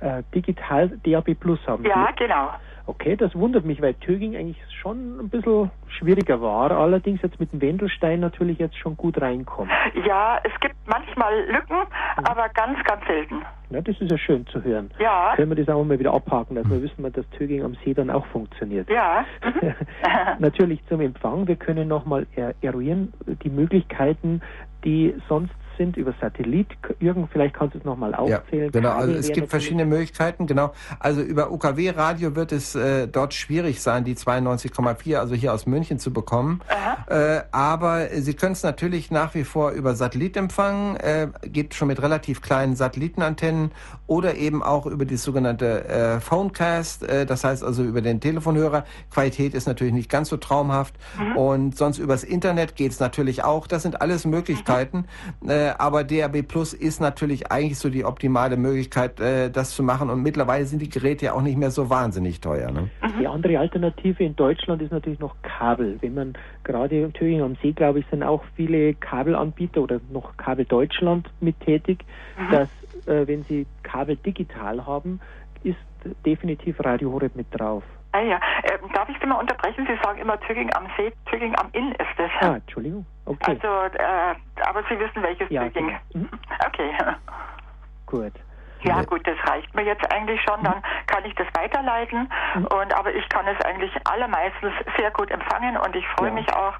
[0.00, 2.24] Äh, digital DAB Plus haben Ja, Sie.
[2.24, 2.50] genau.
[2.86, 7.52] Okay, das wundert mich, weil Töging eigentlich schon ein bisschen schwieriger war, allerdings jetzt mit
[7.52, 9.70] dem Wendelstein natürlich jetzt schon gut reinkommt.
[10.06, 12.24] Ja, es gibt manchmal Lücken, mhm.
[12.24, 13.42] aber ganz, ganz selten.
[13.70, 14.90] Ja, das ist ja schön zu hören.
[14.98, 15.32] Ja.
[15.36, 18.10] Können wir das auch mal wieder abhaken, dass wir wissen, dass Töging am See dann
[18.10, 18.88] auch funktioniert.
[18.90, 19.24] Ja.
[19.52, 19.74] Mhm.
[20.40, 21.46] natürlich zum Empfang.
[21.46, 22.26] Wir können nochmal
[22.60, 24.40] eruieren die Möglichkeiten,
[24.84, 26.68] die sonst sind über Satellit.
[27.00, 28.64] Jürgen, vielleicht kannst du es nochmal aufzählen.
[28.66, 30.72] Ja, genau, also es gibt verschiedene Möglichkeiten, genau.
[30.98, 35.98] Also über UKW-Radio wird es äh, dort schwierig sein, die 92,4, also hier aus München
[35.98, 36.60] zu bekommen.
[37.08, 41.88] Äh, aber Sie können es natürlich nach wie vor über Satellit empfangen, äh, geht schon
[41.88, 43.72] mit relativ kleinen Satellitenantennen
[44.06, 48.84] oder eben auch über die sogenannte äh, Phonecast, äh, das heißt also über den Telefonhörer.
[49.10, 51.36] Qualität ist natürlich nicht ganz so traumhaft mhm.
[51.36, 53.66] und sonst übers Internet geht es natürlich auch.
[53.66, 55.06] Das sind alles Möglichkeiten.
[55.40, 55.50] Mhm.
[55.62, 60.10] Äh, aber DAB Plus ist natürlich eigentlich so die optimale Möglichkeit, äh, das zu machen.
[60.10, 62.70] Und mittlerweile sind die Geräte ja auch nicht mehr so wahnsinnig teuer.
[62.70, 62.90] Ne?
[63.02, 63.18] Mhm.
[63.20, 65.98] Die andere Alternative in Deutschland ist natürlich noch Kabel.
[66.00, 66.32] Wenn man
[66.64, 71.30] gerade in Thüringen am See, glaube ich, sind auch viele Kabelanbieter oder noch Kabel Deutschland
[71.40, 72.04] mit tätig,
[72.38, 72.50] mhm.
[72.50, 72.68] dass
[73.06, 75.20] äh, wenn sie Kabel digital haben,
[75.62, 75.76] ist
[76.26, 77.84] definitiv Radio Horeb mit drauf.
[78.12, 79.86] Ah ja, äh, darf ich Sie mal unterbrechen?
[79.86, 82.30] Sie sagen immer Tüging am See, Tüging am Inn ist es.
[82.40, 83.06] Ah, Entschuldigung.
[83.24, 83.58] Okay.
[83.62, 84.34] Also, äh,
[84.66, 85.98] aber Sie wissen, welches ja, Tüging.
[86.12, 86.26] Genau.
[86.26, 86.40] Mhm.
[86.66, 86.90] Okay.
[88.06, 88.34] Gut.
[88.84, 90.62] Ja gut, das reicht mir jetzt eigentlich schon.
[90.62, 92.28] Dann kann ich das weiterleiten.
[92.54, 92.66] Mhm.
[92.66, 96.34] Und aber ich kann es eigentlich allermeistens sehr gut empfangen und ich freue ja.
[96.34, 96.74] mich auch,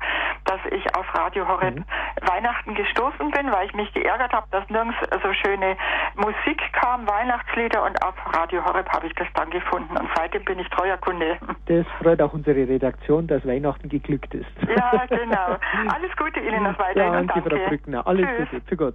[0.44, 1.84] dass ich auf Radio Horeb mhm.
[2.22, 5.76] Weihnachten gestoßen bin, weil ich mich geärgert habe, dass nirgends so schöne
[6.16, 10.58] Musik kam, Weihnachtslieder und auf Radio Horeb habe ich das dann gefunden und seitdem bin
[10.58, 11.38] ich treuer Kunde.
[11.66, 14.50] Das freut auch unsere Redaktion, dass Weihnachten geglückt ist.
[14.68, 15.56] Ja, genau.
[15.94, 17.12] Alles Gute Ihnen noch weiterhin.
[17.12, 18.06] Ja, danke, Frau Brückner.
[18.06, 18.50] Alles Tschüss.
[18.50, 18.62] Gute.
[18.66, 18.94] Für Gott.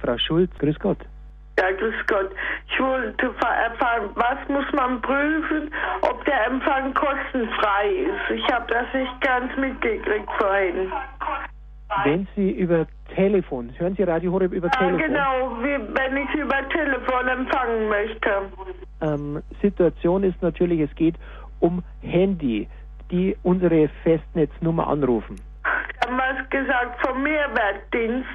[0.00, 0.98] Frau Schulz, grüß Gott.
[1.60, 2.30] Ja, grüß Gott.
[2.68, 5.70] Ich wollte erfahren, was muss man prüfen,
[6.00, 8.30] ob der Empfang kostenfrei ist.
[8.34, 10.90] Ich habe das nicht ganz mitgekriegt vorhin.
[12.04, 14.98] Wenn Sie über Telefon, hören Sie Radio Horeb über ja, Telefon?
[14.98, 18.30] genau, wie, wenn ich über Telefon empfangen möchte.
[19.02, 21.16] Ähm, Situation ist natürlich, es geht
[21.58, 22.68] um Handy,
[23.10, 25.36] die unsere Festnetznummer anrufen.
[26.00, 28.28] Es gesagt, vom Mehrwertdienst?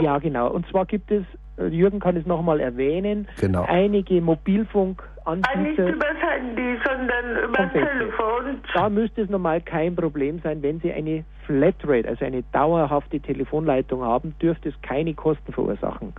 [0.00, 0.50] Ja, genau.
[0.50, 1.24] Und zwar gibt es
[1.58, 3.64] äh, Jürgen kann es nochmal erwähnen, genau.
[3.68, 5.56] einige Mobilfunkanbieter.
[5.58, 8.60] Nicht übers Handy, sondern übers Telefon.
[8.72, 14.02] Da müsste es normal kein Problem sein, wenn Sie eine Flatrate, also eine dauerhafte Telefonleitung
[14.02, 16.12] haben, dürfte es keine Kosten verursachen.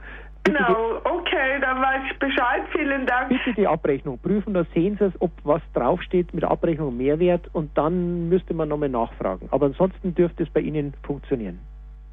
[0.45, 2.61] Genau, okay, dann weiß ich Bescheid.
[2.71, 3.29] Vielen Dank.
[3.29, 7.49] Bitte die Abrechnung prüfen, da sehen Sie es, ob was draufsteht mit Abrechnung und Mehrwert
[7.53, 9.49] und dann müsste man nochmal nachfragen.
[9.51, 11.59] Aber ansonsten dürfte es bei Ihnen funktionieren.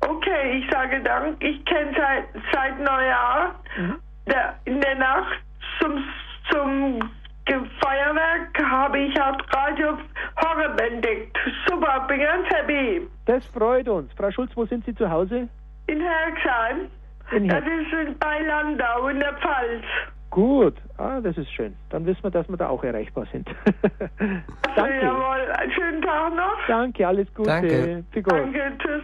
[0.00, 1.42] Okay, ich sage Dank.
[1.44, 3.96] Ich kenne seit, seit Neujahr mhm.
[4.26, 5.40] der, in der Nacht
[5.78, 6.02] zum,
[6.50, 7.00] zum
[7.46, 9.98] Feuerwerk habe ich auch Radio
[10.40, 11.36] Horror entdeckt.
[11.66, 13.06] Super, bin ganz happy.
[13.26, 14.12] Das freut uns.
[14.14, 15.48] Frau Schulz, wo sind Sie zu Hause?
[15.86, 16.88] In Herxheim.
[17.32, 19.84] Das ist bei Landau in der Pfalz.
[20.28, 21.74] Gut, ah, das ist schön.
[21.90, 23.48] Dann wissen wir, dass wir da auch erreichbar sind.
[24.76, 25.02] Danke.
[25.02, 26.58] Jawohl, einen schönen Tag noch.
[26.66, 27.48] Danke, alles Gute.
[27.48, 28.04] Danke.
[28.12, 29.02] Danke, tschüss.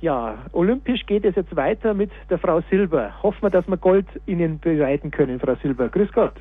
[0.00, 3.12] Ja, olympisch geht es jetzt weiter mit der Frau Silber.
[3.22, 5.88] Hoffen wir, dass wir Gold Ihnen bereiten können, Frau Silber.
[5.88, 6.34] Grüß Gott.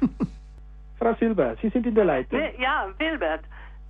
[1.00, 2.40] Frau Silber, Sie sind in der Leitung.
[2.60, 3.42] Ja, Wilbert.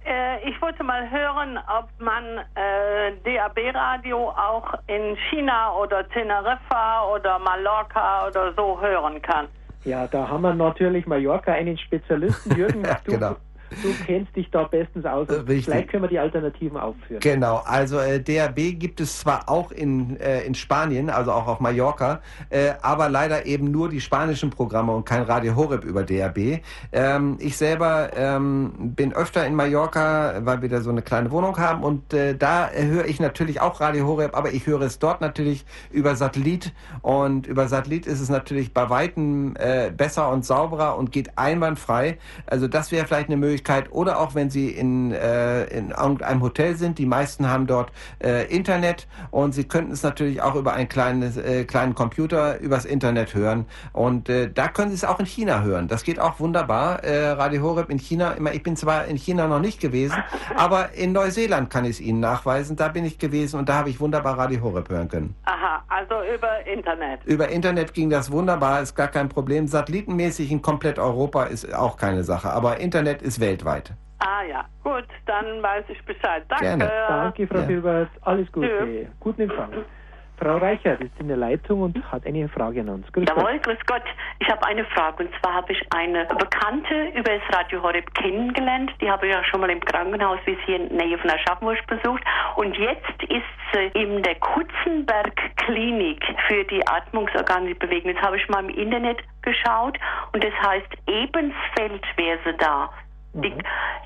[0.07, 2.23] Äh, ich wollte mal hören, ob man
[2.55, 9.47] äh, DAB-Radio auch in China oder Teneriffa oder Mallorca oder so hören kann.
[9.83, 12.83] Ja, da haben wir natürlich Mallorca einen Spezialisten, Jürgen.
[12.85, 13.35] ja, genau.
[13.69, 15.29] Du kennst dich da bestens aus.
[15.29, 15.65] Richtig.
[15.65, 17.19] Vielleicht können wir die Alternativen aufführen.
[17.19, 21.59] Genau, also äh, DAB gibt es zwar auch in, äh, in Spanien, also auch auf
[21.59, 26.61] Mallorca, äh, aber leider eben nur die spanischen Programme und kein Radio Horeb über DAB.
[26.91, 31.57] Ähm, ich selber ähm, bin öfter in Mallorca, weil wir da so eine kleine Wohnung
[31.57, 35.21] haben und äh, da höre ich natürlich auch Radio Horeb, aber ich höre es dort
[35.21, 40.97] natürlich über Satellit und über Satellit ist es natürlich bei Weitem äh, besser und sauberer
[40.97, 42.17] und geht einwandfrei.
[42.45, 43.56] Also das wäre vielleicht eine Möglichkeit
[43.91, 47.91] oder auch wenn Sie in, äh, in irgendeinem Hotel sind, die meisten haben dort
[48.23, 52.85] äh, Internet und Sie könnten es natürlich auch über einen kleinen, äh, kleinen Computer übers
[52.85, 55.87] Internet hören und äh, da können Sie es auch in China hören.
[55.87, 57.03] Das geht auch wunderbar.
[57.03, 60.17] Äh, Radio Horeb in China, immer, ich bin zwar in China noch nicht gewesen,
[60.55, 62.75] aber in Neuseeland kann ich es Ihnen nachweisen.
[62.75, 65.35] Da bin ich gewesen und da habe ich wunderbar Radio Horeb hören können.
[65.45, 67.21] Aha, also über Internet.
[67.25, 69.67] Über Internet ging das wunderbar, ist gar kein Problem.
[69.67, 73.91] Satellitenmäßig in komplett Europa ist auch keine Sache, aber Internet ist weltweit.
[74.19, 76.43] Ah ja, gut, dann weiß ich Bescheid.
[76.49, 76.65] Danke.
[76.65, 76.91] Gerne.
[77.07, 77.65] Danke, Frau Ja.
[77.65, 78.09] Filbert.
[78.21, 78.67] Alles Gute.
[78.67, 79.09] Ja.
[79.19, 79.69] Guten Empfang.
[80.39, 83.11] Frau Reichert ist in der Leitung und hat eine Frage an uns.
[83.11, 83.37] Grüß Gott.
[83.37, 84.03] Jawohl, grüß Gott.
[84.39, 88.91] Ich habe eine Frage und zwar habe ich eine Bekannte über das Radio Horeb kennengelernt.
[89.01, 91.79] Die habe ich ja schon mal im Krankenhaus, wie sie in der Nähe von Aschaffenburg
[91.87, 92.23] besucht.
[92.55, 98.09] Und jetzt ist sie in der Kutzenberg Klinik für die Atmungsorgane bewegen.
[98.09, 99.97] Jetzt habe ich mal im Internet geschaut
[100.33, 102.89] und das heißt Ebensfeld wäre sie da.
[103.43, 103.53] Die,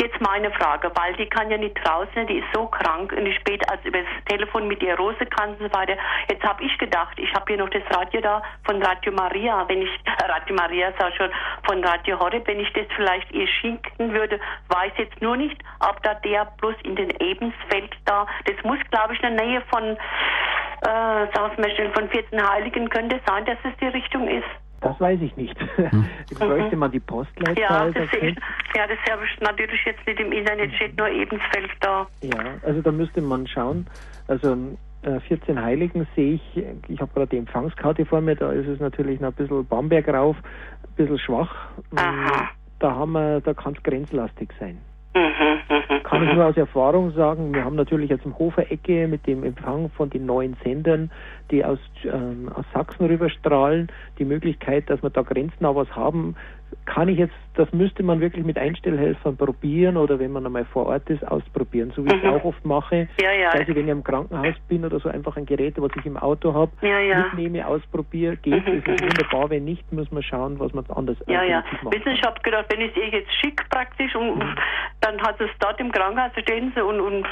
[0.01, 3.33] jetzt meine Frage, weil die kann ja nicht draußen, die ist so krank und die
[3.33, 5.95] spät als über das Telefon mit ihr Rose kann und so weiter.
[6.29, 9.81] Jetzt habe ich gedacht, ich habe hier noch das Radio da von Radio Maria, wenn
[9.81, 9.89] ich
[10.27, 11.31] Radio Maria sag schon
[11.65, 14.39] von Radio Horeb, wenn ich das vielleicht ihr schicken würde,
[14.69, 19.13] weiß jetzt nur nicht, ob da der bloß in den Ebensfeld da, das muss glaube
[19.13, 19.97] ich in der Nähe von
[20.81, 21.27] äh,
[21.93, 24.60] von 14 Heiligen könnte sein, dass es die Richtung ist.
[24.81, 25.55] Das weiß ich nicht.
[25.77, 27.87] Jetzt bräuchte man die Postleitzahl.
[27.87, 28.39] Ja, das könnt-
[28.75, 32.07] Ja, das habe ich natürlich jetzt nicht im Internet, steht nur Ebensfeld da.
[32.21, 33.85] Ja, also da müsste man schauen.
[34.27, 38.67] Also äh, 14 Heiligen sehe ich, ich habe gerade die Empfangskarte vor mir, da ist
[38.67, 41.53] es natürlich noch ein bisschen Bamberg rauf, ein bisschen schwach.
[41.95, 42.49] Aha.
[42.79, 44.79] Da haben wir, da kann es grenzlastig sein.
[45.13, 49.89] Kann ich nur aus Erfahrung sagen, wir haben natürlich jetzt im Hofer-Ecke mit dem Empfang
[49.89, 51.11] von den neuen Sendern,
[51.49, 56.35] die aus, ähm, aus Sachsen rüberstrahlen, die Möglichkeit, dass wir da grenznah was haben,
[56.85, 60.87] kann ich jetzt, das müsste man wirklich mit Einstellhelfern probieren oder wenn man einmal vor
[60.87, 62.29] Ort ist, ausprobieren, so wie ich es Mhm.
[62.29, 63.07] auch oft mache.
[63.21, 63.49] Ja, ja.
[63.49, 66.53] Also wenn ich im Krankenhaus bin oder so einfach ein Gerät, was ich im Auto
[66.53, 67.17] habe, Ja, ja.
[67.25, 69.05] mitnehme, ausprobiere, geht, Mhm, ist es mhm.
[69.05, 69.49] wunderbar.
[69.49, 71.63] Wenn nicht, muss man schauen, was man anders Ja, ja.
[71.83, 74.55] machen Wissen ich habe gedacht, wenn ich es ihr jetzt schicke praktisch und Mhm.
[75.01, 77.25] dann hat es dort im Krankenhaus stehen sie und, und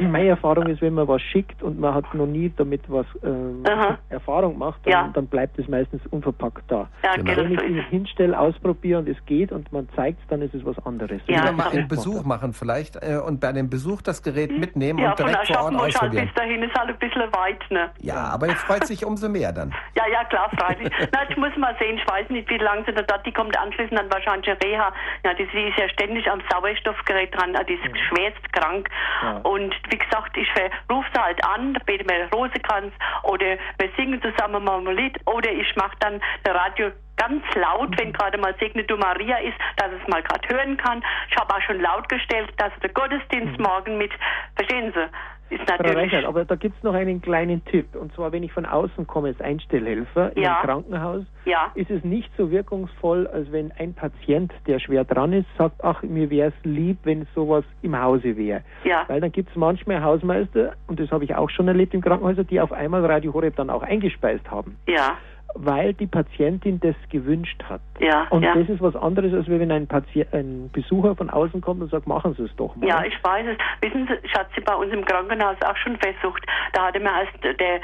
[0.00, 3.64] Meine Erfahrung ist, wenn man was schickt und man hat noch nie damit was ähm.
[4.08, 5.10] Erfahrung gemacht, dann, Ja.
[5.12, 6.88] dann bleibt es meistens unverpackt da.
[7.02, 7.34] ja, Genau.
[7.34, 7.60] genau.
[7.62, 10.64] Wenn ich es hinstelle, ausprobiere und es geht und man zeigt es, dann ist es
[10.64, 11.20] was anderes.
[11.26, 14.56] Ja, Oder mal hab einen Besuch machen vielleicht äh, und bei dem Besuch das Gerät
[14.58, 16.26] mitnehmen Ja, und von direkt vor Ort halt ausprobieren.
[16.26, 17.90] bis dahin ist halt ein bisschen weit, ne?
[18.00, 19.72] Ja, aber er freut sich umso mehr dann.
[19.96, 20.90] Ja, ja, klar, freilich.
[21.12, 23.58] Na, ich muss mal sehen, ich weiß nicht, wie lange sie da dort, die kommt
[23.58, 24.92] anschließend dann wahrscheinlich Reha.
[25.24, 28.88] Ja, die, ist ja ständig am Sauerstoffgerät dran, die ist schwerst krank.
[29.22, 29.40] Ja.
[29.46, 30.48] Und wie gesagt, ich
[30.90, 35.20] rufe sie halt an, da bete mir Rosekranz oder wir singen zusammen mal ein Lied
[35.24, 39.56] oder ich mache dann das Radio ganz laut, wenn gerade mal Segne du Maria ist,
[39.76, 41.00] dass es mal gerade hören kann.
[41.30, 44.12] Ich habe auch schon laut gestellt, dass der Gottesdienst morgen mit,
[44.56, 45.08] verstehen Sie,
[45.48, 45.92] Frau.
[45.92, 47.94] Reichert, aber da gibt es noch einen kleinen Tipp.
[47.94, 50.56] Und zwar, wenn ich von außen komme als Einstellhelfer in Ja.
[50.56, 51.70] einem Krankenhaus, Ja.
[51.74, 56.02] ist es nicht so wirkungsvoll, als wenn ein Patient, der schwer dran ist, sagt, ach,
[56.02, 58.62] mir wäre es lieb, wenn sowas im Hause wäre.
[58.84, 59.04] Ja.
[59.08, 62.44] Weil dann gibt es manchmal Hausmeister, und das habe ich auch schon erlebt im Krankenhäuser,
[62.44, 65.16] die auf einmal Radio Horeb dann auch eingespeist haben, Ja,
[65.54, 67.80] weil die Patientin das gewünscht hat.
[67.98, 68.54] ja, Und ja.
[68.54, 72.06] das ist was anderes, als wenn ein, Patient, ein Besucher von außen kommt und sagt,
[72.06, 72.86] machen Sie es doch mal.
[72.86, 73.58] Ja, ich weiß es.
[73.80, 76.44] Wissen Sie, ich hatte sie bei uns im Krankenhaus auch schon versucht.
[76.72, 77.80] Da hatte mir als der äh,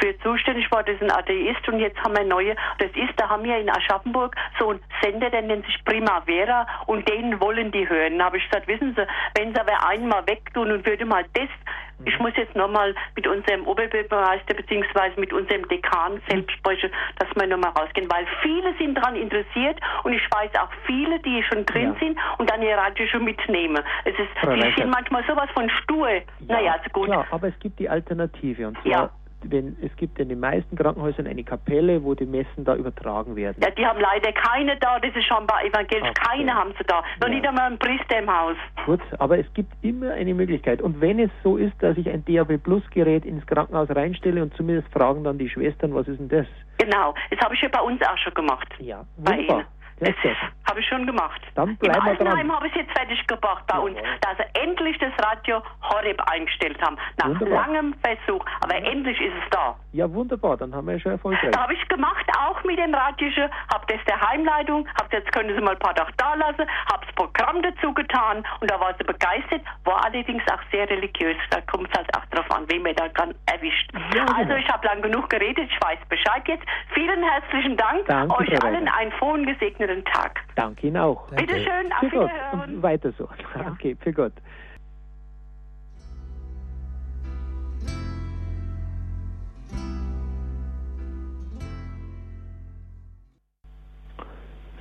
[0.00, 2.54] für zuständig war, das ist ein Atheist und jetzt haben wir neue.
[2.78, 7.08] Das ist, da haben wir in Aschaffenburg so einen Sender, der nennt sich Primavera und
[7.08, 8.18] den wollen die hören.
[8.18, 11.48] Da habe ich gesagt, wissen Sie, wenn Sie aber einmal wegtun und würde mal das,
[12.04, 17.46] ich muss jetzt nochmal mit unserem Oberbürgermeister beziehungsweise mit unserem Dekan selbst sprechen, dass wir
[17.46, 21.92] nochmal rausgehen, weil viele sind daran interessiert und ich weiß auch viele, die schon drin
[21.94, 21.98] Ja.
[22.00, 23.78] sind und dann ihr Radio schon mitnehmen.
[24.04, 24.78] Es ist, Frau die Reichert.
[24.78, 26.08] sind manchmal sowas von stur.
[26.46, 27.06] naja, also gut.
[27.06, 28.68] Klar, aber es gibt die Alternative.
[28.68, 29.10] Und zwar, Ja.
[29.50, 33.56] Wenn, es gibt in den meisten Krankenhäusern eine Kapelle, wo die Messen da übertragen werden.
[33.62, 36.26] Ja, die haben leider keine da, das ist schon bei evangelisch, Okay.
[36.36, 37.02] keine haben sie da.
[37.20, 37.34] Noch Ja.
[37.34, 38.56] nicht einmal ein Priester im Haus.
[38.86, 40.80] Gut, aber es gibt immer eine Möglichkeit.
[40.82, 44.54] Und wenn es so ist, dass ich ein DAB Plus Gerät ins Krankenhaus reinstelle und
[44.54, 46.46] zumindest fragen dann die Schwestern, was ist denn das?
[46.78, 48.68] Genau, das habe ich ja bei uns auch schon gemacht.
[48.78, 49.64] Ja, Bei wunderbar.
[50.22, 50.36] Schön.
[50.68, 51.40] habe ich schon gemacht.
[51.54, 52.08] Dann bleiben Im.
[52.08, 56.20] Altenheim habe ich es jetzt fertig gebracht bei uns, dass sie endlich das Radio Horeb
[56.30, 56.96] eingestellt haben.
[57.18, 57.66] Nach Wunderbar.
[57.66, 58.44] langem Versuch.
[58.60, 59.76] Aber endlich ist es da.
[59.92, 61.50] Ja, wunderbar, dann haben wir ja schon erfolgreich.
[61.50, 65.54] Da habe ich gemacht, auch mit den Radischen, habe das der Heimleitung, habe jetzt können
[65.54, 68.94] Sie mal ein paar Tage da lassen, habe das Programm dazu getan und da war
[68.96, 71.36] sie begeistert, war allerdings auch sehr religiös.
[71.50, 73.90] Da kommt es halt auch drauf an, wen man da dann erwischt.
[74.14, 74.32] Ja, genau.
[74.38, 76.64] Also ich habe lang genug geredet, ich weiß Bescheid jetzt.
[76.94, 79.44] Vielen herzlichen Dank, Danke, euch allen einen frohen,
[79.92, 80.40] gesegneten Tag.
[80.56, 81.28] Danke Ihnen auch.
[81.28, 82.22] Bitte schön, auf Für.
[82.22, 82.82] Wiederhören.
[82.82, 83.28] Weiter so.
[83.72, 84.32] Okay, für Gott.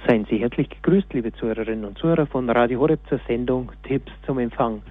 [0.08, 4.40] Seien Sie herzlich gegrüßt, liebe Zuhörerinnen und Zuhörer von Radio Horeb zur Sendung Tipps zum
[4.40, 4.82] Empfang.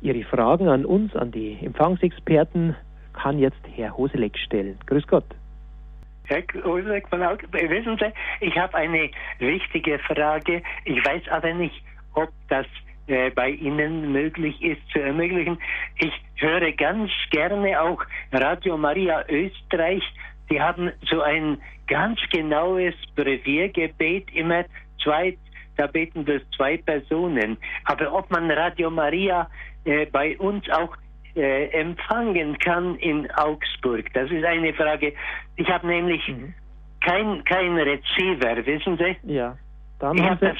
[0.00, 2.76] Ihre Fragen an uns, an die Empfangsexperten,
[3.12, 4.78] kann jetzt Herr Hoseleck stellen.
[4.86, 5.24] Grüß Gott.
[6.26, 10.62] Herr Aug, wissen Sie, ich habe eine wichtige Frage.
[10.84, 11.82] Ich weiß aber nicht,
[12.14, 12.66] ob das
[13.06, 15.58] äh, bei Ihnen möglich ist zu ermöglichen.
[15.98, 20.02] Ich höre ganz gerne auch Radio Maria Österreich.
[20.50, 24.64] Die haben so ein ganz genaues Breviergebet, immer
[25.02, 25.36] zwei,
[25.76, 27.58] da beten das zwei Personen.
[27.84, 29.50] Aber ob man Radio Maria
[29.84, 30.96] äh, bei uns auch
[31.36, 34.12] äh, empfangen kann in Augsburg?
[34.14, 35.12] Das ist eine Frage.
[35.56, 36.22] Ich habe nämlich
[37.00, 39.32] kein, kein Receiver, wissen Sie?
[39.32, 39.56] Ja,
[39.98, 40.56] dann Ich haben, hab Sie, das,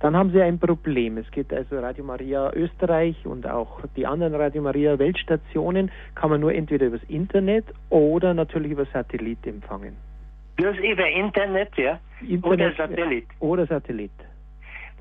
[0.00, 1.16] dann haben Sie ein Problem.
[1.18, 6.40] Es geht also Radio Maria Österreich und auch die anderen Radio Maria Weltstationen kann man
[6.40, 9.96] nur entweder übers Internet oder natürlich über Satellit empfangen.
[10.56, 11.98] bloß über Internet, ja?
[12.42, 13.26] Oder Satellit.
[13.40, 14.12] Oder Satellit.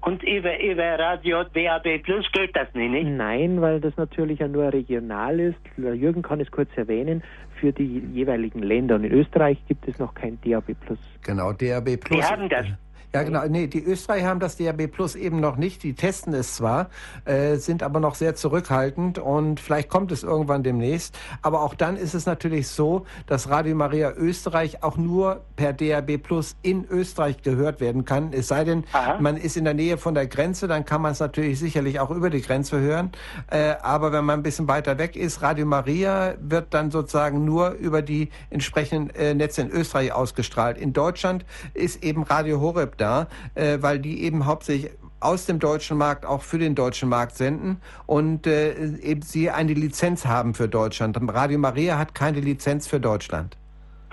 [0.06, 3.08] Und über, über Radio DAB Plus geht das nicht, nicht?
[3.08, 5.60] Nein, weil das natürlich ja nur regional ist.
[5.78, 7.24] Jürgen kann es kurz erwähnen.
[7.60, 8.96] Für die jeweiligen Länder.
[8.96, 11.00] Und in Österreich gibt es noch kein DAB Plus.
[11.24, 12.20] Genau, DAB Plus.
[12.20, 12.66] Die haben das.
[13.16, 13.46] Ja, genau.
[13.48, 15.84] Nee, die Österreicher haben das DAB Plus eben noch nicht.
[15.84, 16.90] Die testen es zwar,
[17.26, 21.16] äh, sind aber noch sehr zurückhaltend und vielleicht kommt es irgendwann demnächst.
[21.44, 26.18] Aber auch dann ist es natürlich so, dass Radio Maria Österreich auch nur per DAB
[26.18, 28.34] Plus in Österreich gehört werden kann.
[28.34, 29.20] Es sei denn, Aha.
[29.20, 32.10] man ist in der Nähe von der Grenze, dann kann man es natürlich sicherlich auch
[32.10, 33.12] über die Grenze hören.
[33.52, 37.74] Äh, aber wenn man ein bisschen weiter weg ist, Radio Maria wird dann sozusagen nur
[37.74, 40.80] über die entsprechenden äh, Netze in Österreich ausgestrahlt.
[40.80, 41.46] In Deutschland
[41.76, 46.42] ist eben Radio Horeb da, äh, weil die eben hauptsächlich aus dem deutschen Markt auch
[46.42, 51.18] für den deutschen Markt senden und äh, eben sie eine Lizenz haben für Deutschland.
[51.34, 53.58] Radio Maria hat keine Lizenz für Deutschland.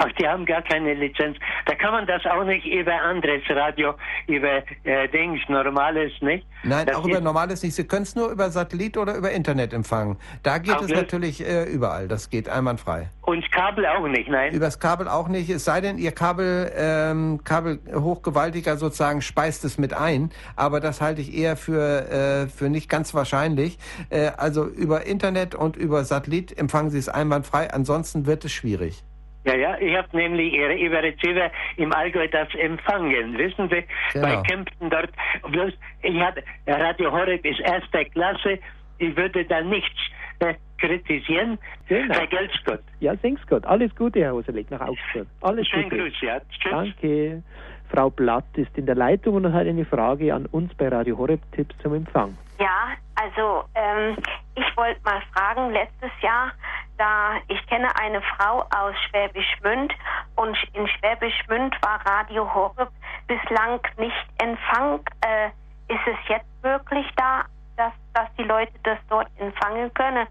[0.02, 1.36] Ach, die haben gar keine Lizenz.
[1.66, 3.92] Da kann man das auch nicht über anderes Radio,
[4.26, 6.46] über äh, Dings, normales, nicht?
[6.62, 7.74] Nein, das auch über normales nicht.
[7.74, 10.16] Sie können es nur über Satellit oder über Internet empfangen.
[10.42, 12.08] Da geht es natürlich äh, überall.
[12.08, 13.10] Das geht einwandfrei.
[13.20, 14.54] Und Kabel auch nicht, nein?
[14.54, 19.76] Übers Kabel auch nicht, es sei denn, Ihr Kabel, ähm, Kabel hochgewaltiger sozusagen speist es
[19.76, 23.78] mit ein, aber das halte ich eher für, äh, für nicht ganz wahrscheinlich.
[24.08, 29.04] Äh, also über Internet und über Satellit empfangen Sie es einwandfrei, ansonsten wird es schwierig.
[29.44, 34.26] Ja, ja, ich habe nämlich ihre- über Receiver im Allgäu das empfangen, wissen Sie, Genau.
[34.26, 35.10] bei Kempten dort.
[35.50, 35.72] Bloß,
[36.02, 38.58] ich hatte, Radio Horeb ist erster Klasse,
[38.98, 39.98] ich würde da nichts
[40.40, 42.14] äh, kritisieren, Genau.
[42.14, 42.80] vergelt's Gott.
[43.00, 43.64] Ja, sing's Gott.
[43.66, 45.26] Alles Gute, Herr Hoseleck, nach Augsburg.
[45.42, 46.02] Alles Schönen Gute.
[46.10, 46.40] Gruß, ja.
[46.50, 46.70] Tschüss.
[46.70, 47.42] Danke.
[47.90, 51.40] Frau Blatt ist in der Leitung und hat eine Frage an uns bei Radio Horeb
[51.52, 52.36] Tipps zum Empfang.
[52.58, 54.16] Ja, also ähm,
[54.54, 56.52] ich wollte mal fragen, letztes Jahr,
[56.98, 59.92] da ich kenne eine Frau aus Schwäbisch Münd
[60.36, 62.90] und in Schwäbisch Münd war Radio Horeb
[63.26, 65.00] bislang nicht Empfang.
[65.22, 65.48] Äh,
[65.92, 67.44] ist es jetzt möglich da,
[67.76, 70.26] dass, dass die Leute das dort empfangen können?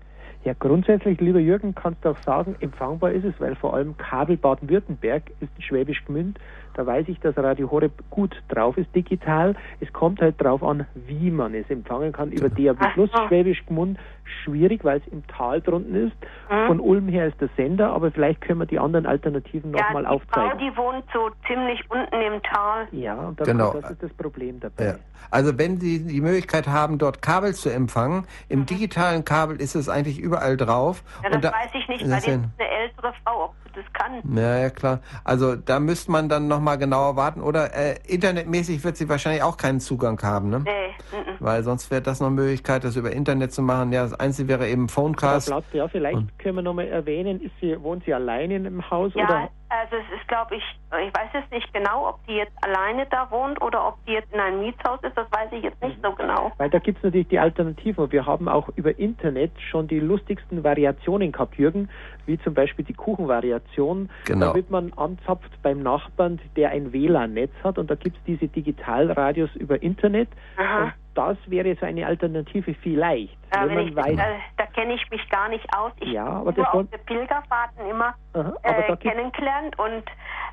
[0.45, 4.37] Ja, grundsätzlich, lieber Jürgen, kannst du auch sagen, empfangbar ist es, weil vor allem Kabel
[4.37, 6.39] Baden-Württemberg ist in Schwäbisch Gmünd.
[6.73, 9.55] Da weiß ich, dass Radio Horeb gut drauf ist digital.
[9.79, 12.31] Es kommt halt drauf an, wie man es empfangen kann.
[12.31, 13.09] Über DAB Plus.
[13.27, 13.97] Schwäbisch Gmünd
[14.43, 16.15] schwierig, weil es im Tal drunten ist.
[16.51, 16.67] Mhm.
[16.67, 20.03] Von Ulm her ist der Sender, aber vielleicht können wir die anderen Alternativen ja, nochmal
[20.03, 20.59] die Frau, aufzeigen.
[20.59, 22.87] die wohnt so ziemlich unten im Tal.
[22.91, 23.73] Ja, und das, Genau.
[23.73, 24.85] das ist das Problem dabei.
[24.85, 24.95] Ja.
[25.31, 29.89] Also wenn Sie die Möglichkeit haben, dort Kabel zu empfangen, im digitalen Kabel ist es
[29.89, 31.03] eigentlich überall drauf.
[31.23, 33.68] Ja, das Und da- weiß ich nicht, das weil die ist eine ältere Frau, ob
[33.75, 34.21] das kann.
[34.35, 34.99] Ja, ja, klar.
[35.23, 37.41] Also da müsste man dann nochmal genauer warten.
[37.41, 40.61] Oder äh, internetmäßig wird sie wahrscheinlich auch keinen Zugang haben, ne?
[40.65, 40.95] Nee.
[41.39, 43.91] Weil sonst wäre das noch eine Möglichkeit, das über Internet zu machen.
[43.91, 45.47] Ja, das Einzige wäre eben Phonecast.
[45.47, 49.13] Platz, ja, vielleicht können wir nochmal erwähnen, ist sie, wohnt sie allein in einem Haus
[49.15, 52.53] Ja, oder Also es ist, glaube ich, ich weiß jetzt nicht genau, ob die jetzt
[52.61, 55.79] alleine da wohnt oder ob die jetzt in einem Mietshaus ist, das weiß ich jetzt
[55.83, 56.51] nicht so genau.
[56.57, 58.11] Weil da gibt es natürlich die Alternativen.
[58.11, 61.87] Wir haben auch über Internet schon die lustigsten Variationen gehabt, Jürgen,
[62.25, 64.09] wie zum Beispiel die Kuchenvariation.
[64.25, 64.47] Genau.
[64.47, 68.47] Da wird man anzapft beim Nachbarn, der ein WLAN-Netz hat und da gibt es diese
[68.47, 70.29] Digitalradios über Internet.
[70.57, 70.85] Aha.
[70.85, 73.37] Und das wäre so eine Alternative vielleicht.
[73.53, 75.91] Ja, wenn wenn ich, weiß, äh, da kenne ich mich gar nicht aus.
[75.99, 80.03] Ich Ja, aber habe das auf den Pilgerfahrten immer Aha, äh, kennengelernt und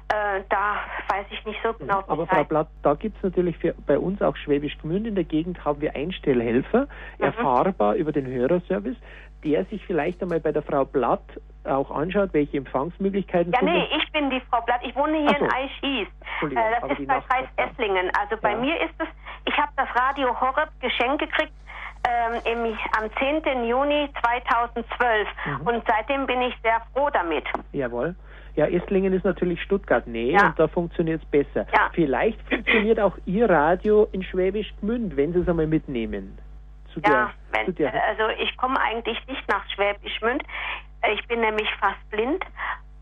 [0.09, 0.77] äh, da
[1.09, 2.43] weiß ich nicht so genau Aber Frau.
[2.45, 5.81] Blatt, da gibt es natürlich für, bei uns auch Schwäbisch Gmünd in der Gegend haben
[5.81, 6.89] wir Einstellhelfer,
[7.19, 7.25] Mhm.
[7.25, 8.97] erfahrbar über den Hörerservice,
[9.45, 11.23] der sich vielleicht einmal bei der Frau Blatt
[11.65, 14.81] auch anschaut, welche Empfangsmöglichkeiten Ja, nee, ich bin die Frau Blatt.
[14.85, 15.45] Ich wohne hier so.
[15.47, 16.07] in.
[16.33, 17.47] Entschuldigung, Äh, das ist bei Kreis.
[17.57, 18.11] Esslingen.
[18.21, 18.57] Also bei Ja.
[18.59, 19.09] mir ist es,
[19.47, 21.53] ich habe das Radio Horeb geschenkt gekriegt
[22.09, 23.65] ähm, im, am 10.
[23.65, 25.29] Juni 2012
[25.61, 25.67] Mhm.
[25.67, 27.45] und seitdem bin ich sehr froh damit.
[27.73, 28.15] Jawohl.
[28.55, 30.47] Ja, Esslingen ist natürlich Stuttgart Nähe Ja.
[30.47, 31.67] und da funktioniert es besser.
[31.75, 31.91] Ja.
[31.93, 36.39] Vielleicht funktioniert auch Ihr Radio in Schwäbisch Gmünd, wenn Sie es einmal mitnehmen.
[36.97, 40.43] Zu Ja, der, wenn, zu der, also ich komme eigentlich nicht nach Schwäbisch Gmünd.
[41.03, 42.43] Äh, Ich bin nämlich fast blind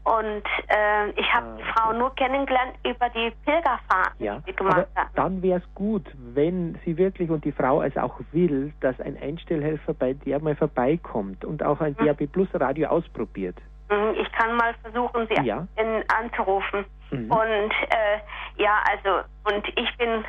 [0.04, 1.98] und äh, ich habe Ah, die Frau okay.
[1.98, 5.10] nur kennengelernt über die Pilgerfahrten, Ja, die wir gemacht haben.
[5.14, 9.16] dann wäre es gut, wenn sie wirklich und die Frau es auch will, dass ein
[9.22, 13.56] Einstellhelfer bei der mal vorbeikommt und auch ein DAB Plus Radio ausprobiert.
[13.90, 15.66] Mhm, Ich kann mal versuchen, sie Ja.
[15.76, 16.84] in, anzurufen.
[17.14, 17.30] Mhm.
[17.30, 18.18] Und äh,
[18.62, 20.24] ja, also und ich bin,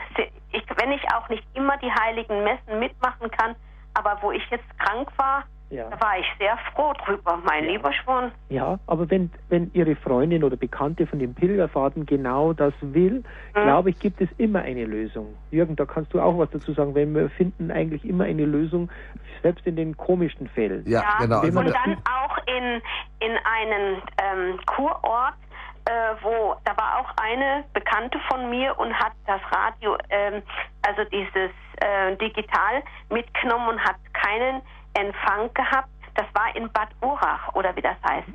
[0.51, 3.55] ich, wenn ich auch nicht immer die heiligen Messen mitmachen kann,
[3.93, 5.89] aber wo ich jetzt krank war, Ja.
[5.89, 7.71] da war ich sehr froh drüber, mein Ja.
[7.71, 8.31] lieber Schwan.
[8.49, 13.23] Ja, aber wenn, wenn Ihre Freundin oder Bekannte von den Pilgerfahrten genau das will,
[13.55, 13.61] Mhm.
[13.63, 15.35] glaube ich, gibt es immer eine Lösung.
[15.51, 18.91] Jürgen, da kannst du auch was dazu sagen, weil wir finden eigentlich immer eine Lösung,
[19.41, 20.83] selbst in den komischsten Fällen.
[20.87, 21.41] Ja, genau.
[21.41, 22.81] Wenn Also man und da, dann auch in,
[23.19, 25.33] in einen ähm, Kurort,
[25.85, 30.41] äh, wo da war auch eine Bekannte von mir und hat das Radio, ähm,
[30.87, 34.61] also dieses äh, digital mitgenommen und hat keinen
[34.93, 35.89] Empfang gehabt.
[36.15, 38.27] Das war in Bad Urach oder wie das heißt.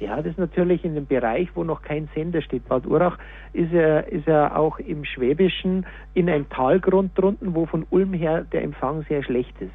[0.00, 2.68] Ja, das ist natürlich in dem Bereich, wo noch kein Sender steht.
[2.68, 3.16] Bad Urach
[3.52, 8.42] ist ja, ist ja auch im Schwäbischen in einem Talgrund drunten, wo von Ulm her
[8.42, 9.72] der Empfang sehr schlecht ist.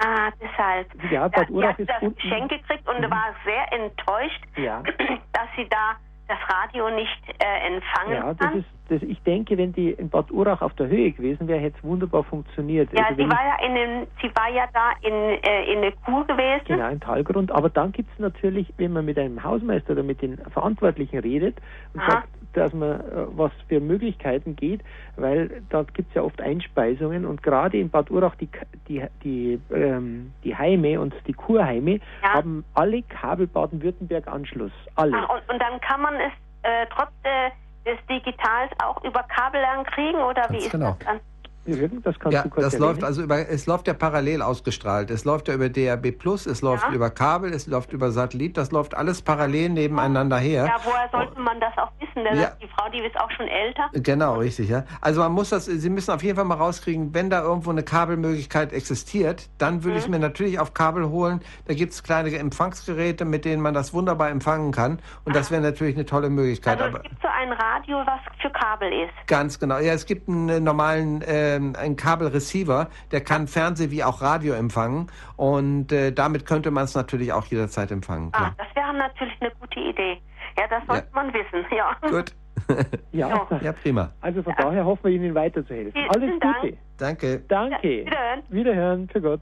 [0.00, 0.86] Ah, deshalb.
[1.10, 2.14] Ja, Bad Urach hat ist das unten.
[2.20, 3.10] Geschenk gekriegt und Mhm.
[3.10, 4.80] war sehr enttäuscht, Ja.
[5.32, 5.96] dass sie da
[6.28, 8.58] das Radio nicht äh, empfangen Ja, das kann.
[8.58, 11.78] ist, das, ich denke, wenn die in Bad Urach auf der Höhe gewesen wäre, hätte
[11.78, 12.90] es wunderbar funktioniert.
[12.92, 15.92] ja, Also sie war ja in den, sie war ja da in, äh, in der
[15.92, 16.64] Kur gewesen.
[16.66, 17.50] Genau, im Talgrund.
[17.52, 21.56] Aber dann gibt es natürlich, wenn man mit einem Hausmeister oder mit den Verantwortlichen redet
[21.94, 22.10] und Aha.
[22.12, 24.82] sagt, dass man äh, was für Möglichkeiten geht,
[25.16, 29.04] weil da gibt es ja oft Einspeisungen und gerade in Bad Urach die, K- die,
[29.22, 32.34] die, ähm, die Heime und die Kurheime Ja.
[32.34, 34.72] haben alle Kabel Baden-Württemberg Anschluss.
[34.96, 35.16] Alle.
[35.16, 36.32] Ach, und, und dann kann man es
[36.62, 37.50] äh, trotz äh,
[37.84, 40.96] des Digitals auch über Kabellern kriegen oder wie Ganz ist genau.
[40.98, 41.20] das dann?
[42.02, 45.10] Das kannst ja, du das läuft also über, es läuft ja parallel ausgestrahlt.
[45.10, 46.94] Es läuft ja über DAB Plus, es läuft Ja.
[46.94, 50.64] über Kabel, es läuft über Satellit, das läuft alles parallel nebeneinander her.
[50.66, 52.24] Ja, woher sollte man das auch wissen?
[52.24, 52.52] Denn Ja.
[52.62, 53.90] die Frau, die ist auch schon älter.
[53.92, 54.84] Genau, richtig, ja.
[55.02, 57.82] Also man muss das, Sie müssen auf jeden Fall mal rauskriegen, wenn da irgendwo eine
[57.82, 61.40] Kabelmöglichkeit existiert, dann würde ich es mir natürlich auf Kabel holen.
[61.66, 65.00] Da gibt es kleine Empfangsgeräte, mit denen man das wunderbar empfangen kann.
[65.24, 66.80] Und das wäre natürlich eine tolle Möglichkeit.
[66.80, 69.26] Also Aber es gibt so ein Radio, was für Kabel ist.
[69.26, 69.78] ganz genau.
[69.78, 71.22] Ja, es gibt einen äh, normalen
[71.58, 75.08] ähm, einen Kabelreceiver, der kann Fernseh wie auch Radio empfangen.
[75.36, 78.30] Und äh, damit könnte man es natürlich auch jederzeit empfangen.
[78.32, 78.54] Ah, Klar.
[78.58, 80.18] das wäre natürlich eine gute Idee.
[80.58, 81.96] Ja, das sollte man wissen, ja.
[82.08, 82.32] Gut.
[83.12, 84.10] ja, ja, prima.
[84.20, 85.92] also von daher hoffen wir Ihnen weiterzuhelfen.
[86.08, 86.60] Alles Dank.
[86.60, 86.76] Gute.
[86.96, 87.42] Danke.
[87.46, 88.02] Danke.
[88.02, 88.42] Ja, wiederhören.
[88.50, 89.40] Wiederhören, für Gott.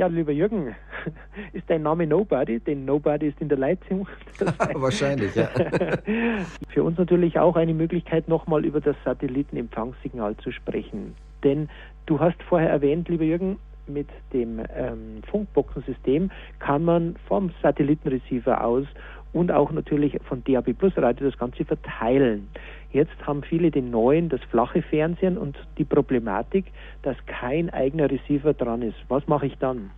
[0.00, 0.74] Ja, lieber Jürgen,
[1.52, 2.58] ist dein Name Nobody?
[2.58, 4.08] Denn Nobody ist in der Leitung.
[4.72, 5.46] Wahrscheinlich, ja.
[6.70, 11.14] Für uns natürlich auch eine Möglichkeit, nochmal über das Satellitenempfangssignal zu sprechen.
[11.44, 11.68] Denn
[12.06, 16.30] du hast vorher erwähnt, lieber Jürgen, mit dem ähm, Funkboxensystem
[16.60, 18.86] kann man vom Satellitenreceiver aus
[19.34, 22.48] und auch natürlich von DAB Plus Radio das Ganze verteilen.
[22.92, 26.66] Jetzt haben viele den neuen, das flache Fernsehen und die Problematik,
[27.02, 28.98] dass kein eigener Receiver dran ist.
[29.08, 29.90] Was mache ich dann?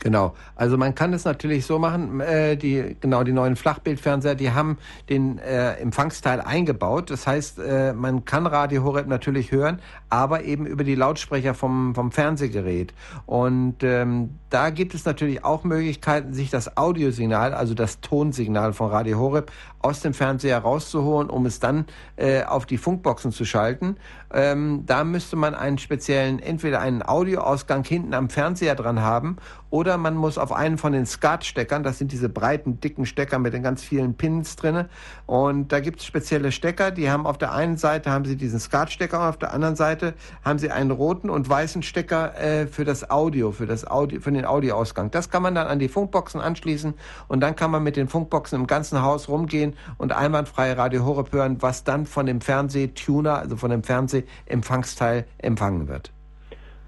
[0.00, 0.34] Genau.
[0.56, 4.78] Also man kann es natürlich so machen, äh, die genau die neuen Flachbildfernseher, die haben
[5.10, 7.10] den äh, Empfangsteil eingebaut.
[7.10, 11.94] Das heißt, äh, man kann Radio Horeb natürlich hören, aber eben über die Lautsprecher vom
[11.94, 12.94] vom Fernsehgerät.
[13.26, 18.90] Und ähm, da gibt es natürlich auch Möglichkeiten, sich das Audiosignal, also das Tonsignal von
[18.90, 21.84] Radio Horeb aus dem Fernseher rauszuholen, um es dann
[22.16, 23.96] äh, auf die Funkboxen zu schalten.
[24.32, 29.36] Ähm, da müsste man einen speziellen, entweder einen Audioausgang hinten am Fernseher dran haben
[29.70, 33.54] oder man muss auf einen von den SCART-Steckern, das sind diese breiten, dicken Stecker mit
[33.54, 34.88] den ganz vielen Pins drinne.
[35.26, 38.58] Und da gibt es spezielle Stecker, die haben auf der einen Seite haben sie diesen
[38.58, 40.14] SCART-Stecker und auf der anderen Seite
[40.44, 44.32] haben sie einen roten und weißen Stecker äh, für das Audio, für das Audio, für
[44.32, 45.10] den Audioausgang.
[45.10, 46.94] Das kann man dann an die Funkboxen anschließen
[47.28, 51.32] und dann kann man mit den Funkboxen im ganzen Haus rumgehen und einwandfrei Radio Horeb
[51.32, 56.12] hören, was dann von dem Fernsehtuner, also von dem Fernsehempfangsteil empfangen wird.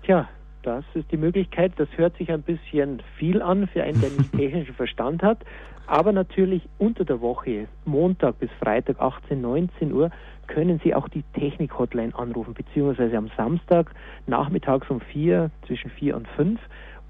[0.03, 0.29] Tja,
[0.63, 1.73] das ist die Möglichkeit.
[1.77, 5.39] Das hört sich ein bisschen viel an für einen, der nicht technischen Verstand hat.
[5.87, 10.11] Aber natürlich unter der Woche, Montag bis Freitag 18, 19 Uhr,
[10.47, 13.93] können Sie auch die Technik-Hotline anrufen, beziehungsweise am Samstag
[14.27, 16.61] nachmittags um 4, zwischen 4 und 5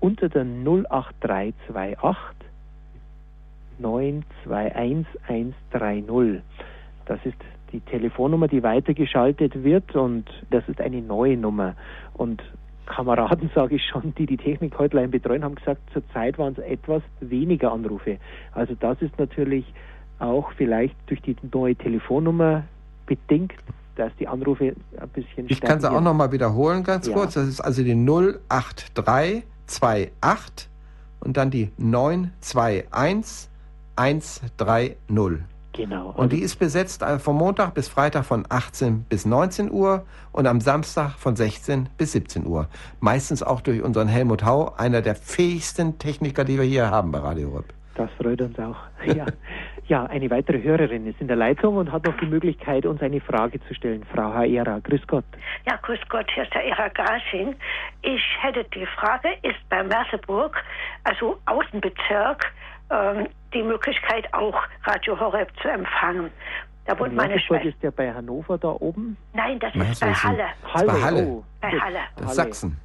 [0.01, 2.49] unter der 08328
[3.79, 6.43] 921130.
[7.07, 7.37] Das ist
[7.73, 11.75] die Telefonnummer, die weitergeschaltet wird und das ist eine neue Nummer.
[12.15, 12.43] Und
[12.95, 17.73] Kameraden, sage ich schon, die die Technik-Hotline betreuen, haben gesagt, zurzeit waren es etwas weniger
[17.73, 18.19] Anrufe.
[18.53, 19.65] Also das ist natürlich
[20.19, 22.65] auch vielleicht durch die neue Telefonnummer
[23.07, 23.55] bedingt,
[23.97, 27.13] dass die Anrufe ein bisschen Ich kann es auch nochmal wiederholen, ganz ja.
[27.13, 27.35] kurz.
[27.35, 30.13] Das ist also die 08328
[31.21, 33.51] und dann die 921
[33.97, 34.97] 130.
[35.73, 36.11] Genau.
[36.11, 40.47] Und die ist besetzt äh, vom Montag bis Freitag von 18 bis 19 Uhr und
[40.47, 42.69] am Samstag von 16 bis 17 Uhr.
[43.01, 47.19] Meistens auch durch unseren Helmut Hau, einer der fähigsten Techniker, die wir hier haben bei
[47.19, 47.73] Radio Rüpp.
[47.95, 48.77] Das freut uns auch.
[49.05, 49.27] Ja.
[49.89, 53.21] ja, eine weitere Hörerin ist in der Leitung und hat noch die Möglichkeit, uns eine
[53.21, 54.05] Frage zu stellen.
[54.15, 55.25] Frau Haera, grüß Gott.
[55.67, 57.57] Ja, grüß Gott, hier ist der Era Gasing.
[58.03, 60.57] Ich hätte die Frage, ist bei Merseburg,
[61.03, 62.53] also Außenbezirk,
[62.93, 66.31] ähm, die Möglichkeit, auch Radio Horeb zu empfangen.
[66.85, 67.69] Da wohnt meine Schwester.
[67.69, 69.17] ist der bei Hannover da oben?
[69.33, 70.45] Nein, das ist bei Halle.
[70.75, 70.87] Halle.
[70.87, 71.27] Bei Halle.
[71.27, 71.99] Oh, bei Halle.
[72.17, 72.35] Das Halle.
[72.35, 72.81] Sachsen.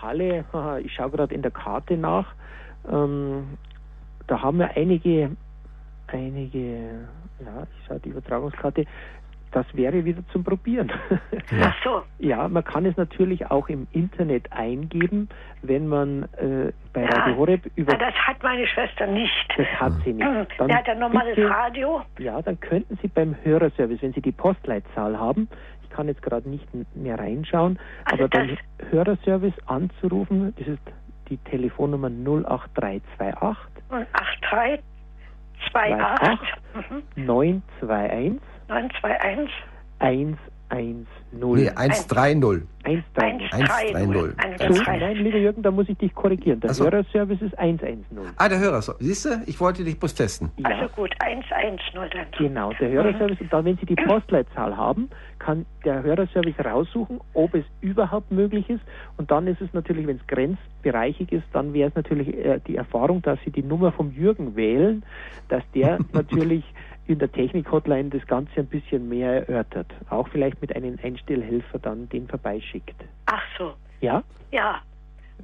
[0.00, 0.44] Halle,
[0.82, 2.26] ich schaue gerade in der Karte nach.
[2.90, 3.58] Ähm,
[4.26, 5.30] da haben wir einige,
[6.06, 7.08] einige,
[7.44, 8.86] ja, ich schaue die Übertragungskarte,
[9.52, 10.92] das wäre wieder zum Probieren.
[11.62, 12.02] Ach so.
[12.18, 15.28] Ja, man kann es natürlich auch im Internet eingeben,
[15.62, 17.08] wenn man äh, bei ja.
[17.08, 17.92] Radio Horeb über.
[17.92, 19.54] Ja, das hat meine Schwester nicht.
[19.56, 20.26] Das hat sie nicht.
[20.26, 20.46] Hm.
[20.58, 22.02] Dann hat ein normales bitte, Radio.
[22.18, 25.48] Ja, dann könnten Sie beim Hörerservice, wenn Sie die Postleitzahl haben,
[25.82, 28.56] ich kann jetzt gerade nicht mehr reinschauen, also aber beim
[28.90, 30.82] Hörerservice anzurufen, das ist
[31.28, 33.56] die Telefonnummer 08328
[33.88, 34.84] 083
[35.72, 36.38] 28
[37.16, 38.40] 921
[38.70, 39.50] 921
[40.70, 41.06] 110.
[41.32, 42.62] Nee, 130.
[42.84, 43.54] 130.
[43.54, 43.96] 130.
[43.96, 44.86] 130.
[44.86, 46.60] Nein, lieber Jürgen, da muss ich dich korrigieren.
[46.60, 46.84] Der so.
[46.84, 48.04] Hörerservice ist 110.
[48.36, 49.04] Ah, der Hörerservice.
[49.04, 50.50] Siehst du, ich wollte dich bloß testen.
[50.56, 50.68] Ja.
[50.70, 52.26] Also gut, 110 dann.
[52.38, 53.40] Genau, der Hörerservice.
[53.40, 58.68] Und dann, wenn Sie die Postleitzahl haben, kann der Hörerservice raussuchen, ob es überhaupt möglich
[58.70, 58.82] ist.
[59.16, 62.76] Und dann ist es natürlich, wenn es grenzbereichig ist, dann wäre es natürlich äh, die
[62.76, 65.02] Erfahrung, dass Sie die Nummer vom Jürgen wählen,
[65.48, 66.64] dass der natürlich
[67.10, 69.92] in der Technik-Hotline das Ganze ein bisschen mehr erörtert.
[70.08, 72.96] Auch vielleicht mit einem Einstellhelfer dann den vorbeischickt.
[73.26, 73.74] Ach so.
[74.00, 74.22] Ja?
[74.52, 74.80] Ja.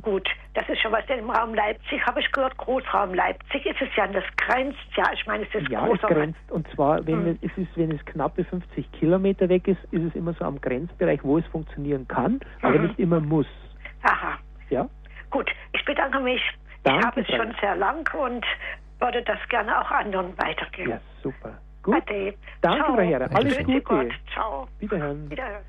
[0.03, 3.81] Gut, das ist schon was denn im Raum Leipzig, habe ich gehört, Großraum Leipzig ist
[3.81, 7.25] es ja, das grenzt ja, ich meine, es ist Ja, es grenzt, und zwar, wenn,
[7.25, 7.39] hm.
[7.41, 11.21] es ist, wenn es knappe 50 Kilometer weg ist, ist es immer so am Grenzbereich,
[11.23, 12.87] wo es funktionieren kann, aber mhm.
[12.89, 13.47] nicht immer muss.
[14.03, 14.39] Aha.
[14.69, 14.87] Ja?
[15.31, 16.43] Gut, ich bedanke mich.
[16.83, 18.45] Danke, ich habe es schon sehr lang und
[19.01, 20.91] würde das gerne auch anderen weitergeben.
[20.91, 21.59] Ja, super.
[21.83, 21.97] Gut.
[21.97, 22.35] Ade.
[22.63, 23.37] Danke, Frau Herr.
[23.37, 23.81] Alles Gute.
[23.83, 24.13] Gott.
[24.33, 24.69] Ciao.
[24.81, 25.31] Wiederhören.
[25.31, 25.63] Wiederhören.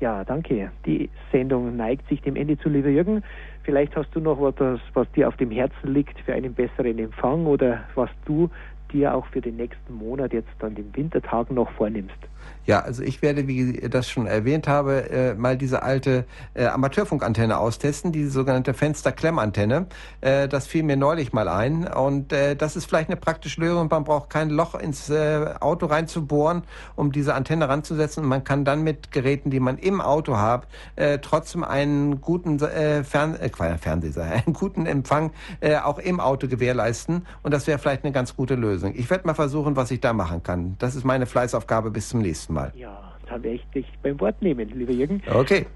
[0.00, 0.72] Ja, danke.
[0.84, 3.22] Die Sendung neigt sich dem Ende zu, lieber Jürgen.
[3.62, 7.46] Vielleicht hast du noch etwas, was dir auf dem Herzen liegt für einen besseren Empfang
[7.46, 8.50] oder was du
[8.92, 12.18] dir auch für den nächsten Monat jetzt dann den Wintertagen noch vornimmst.
[12.64, 16.66] Ja, also ich werde, wie ich das schon erwähnt habe, äh, mal diese alte äh,
[16.66, 19.86] Amateurfunkantenne austesten, diese sogenannte Fensterklemmantenne.
[20.20, 23.88] Äh, das fiel mir neulich mal ein und äh, das ist vielleicht eine praktische Lösung.
[23.90, 26.62] Man braucht kein Loch ins äh, Auto reinzubohren,
[26.94, 28.22] um diese Antenne ranzusetzen.
[28.22, 32.60] Und man kann dann mit Geräten, die man im Auto hat, äh, trotzdem einen guten
[32.60, 37.26] äh, Fern äh, Fernseher, einen guten Empfang äh, auch im Auto gewährleisten.
[37.42, 38.94] Und das wäre vielleicht eine ganz gute Lösung.
[38.94, 40.76] Ich werde mal versuchen, was ich da machen kann.
[40.78, 42.72] Das ist meine Fleißaufgabe bis zum nächsten nächsten Mal.
[42.76, 45.22] Ja, da werde ich dich beim Wort nehmen, lieber Jürgen.
[45.32, 45.66] Okay.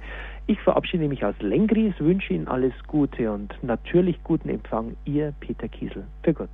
[0.47, 4.97] Ich verabschiede mich aus Lengries, wünsche Ihnen alles Gute und natürlich guten Empfang.
[5.05, 6.05] Ihr Peter Kiesel.
[6.23, 6.51] Für Gott.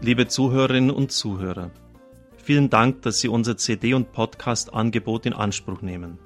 [0.00, 1.70] Liebe Zuhörerinnen und Zuhörer,
[2.42, 6.18] vielen Dank, dass Sie unser CD- und Podcast-Angebot in Anspruch nehmen.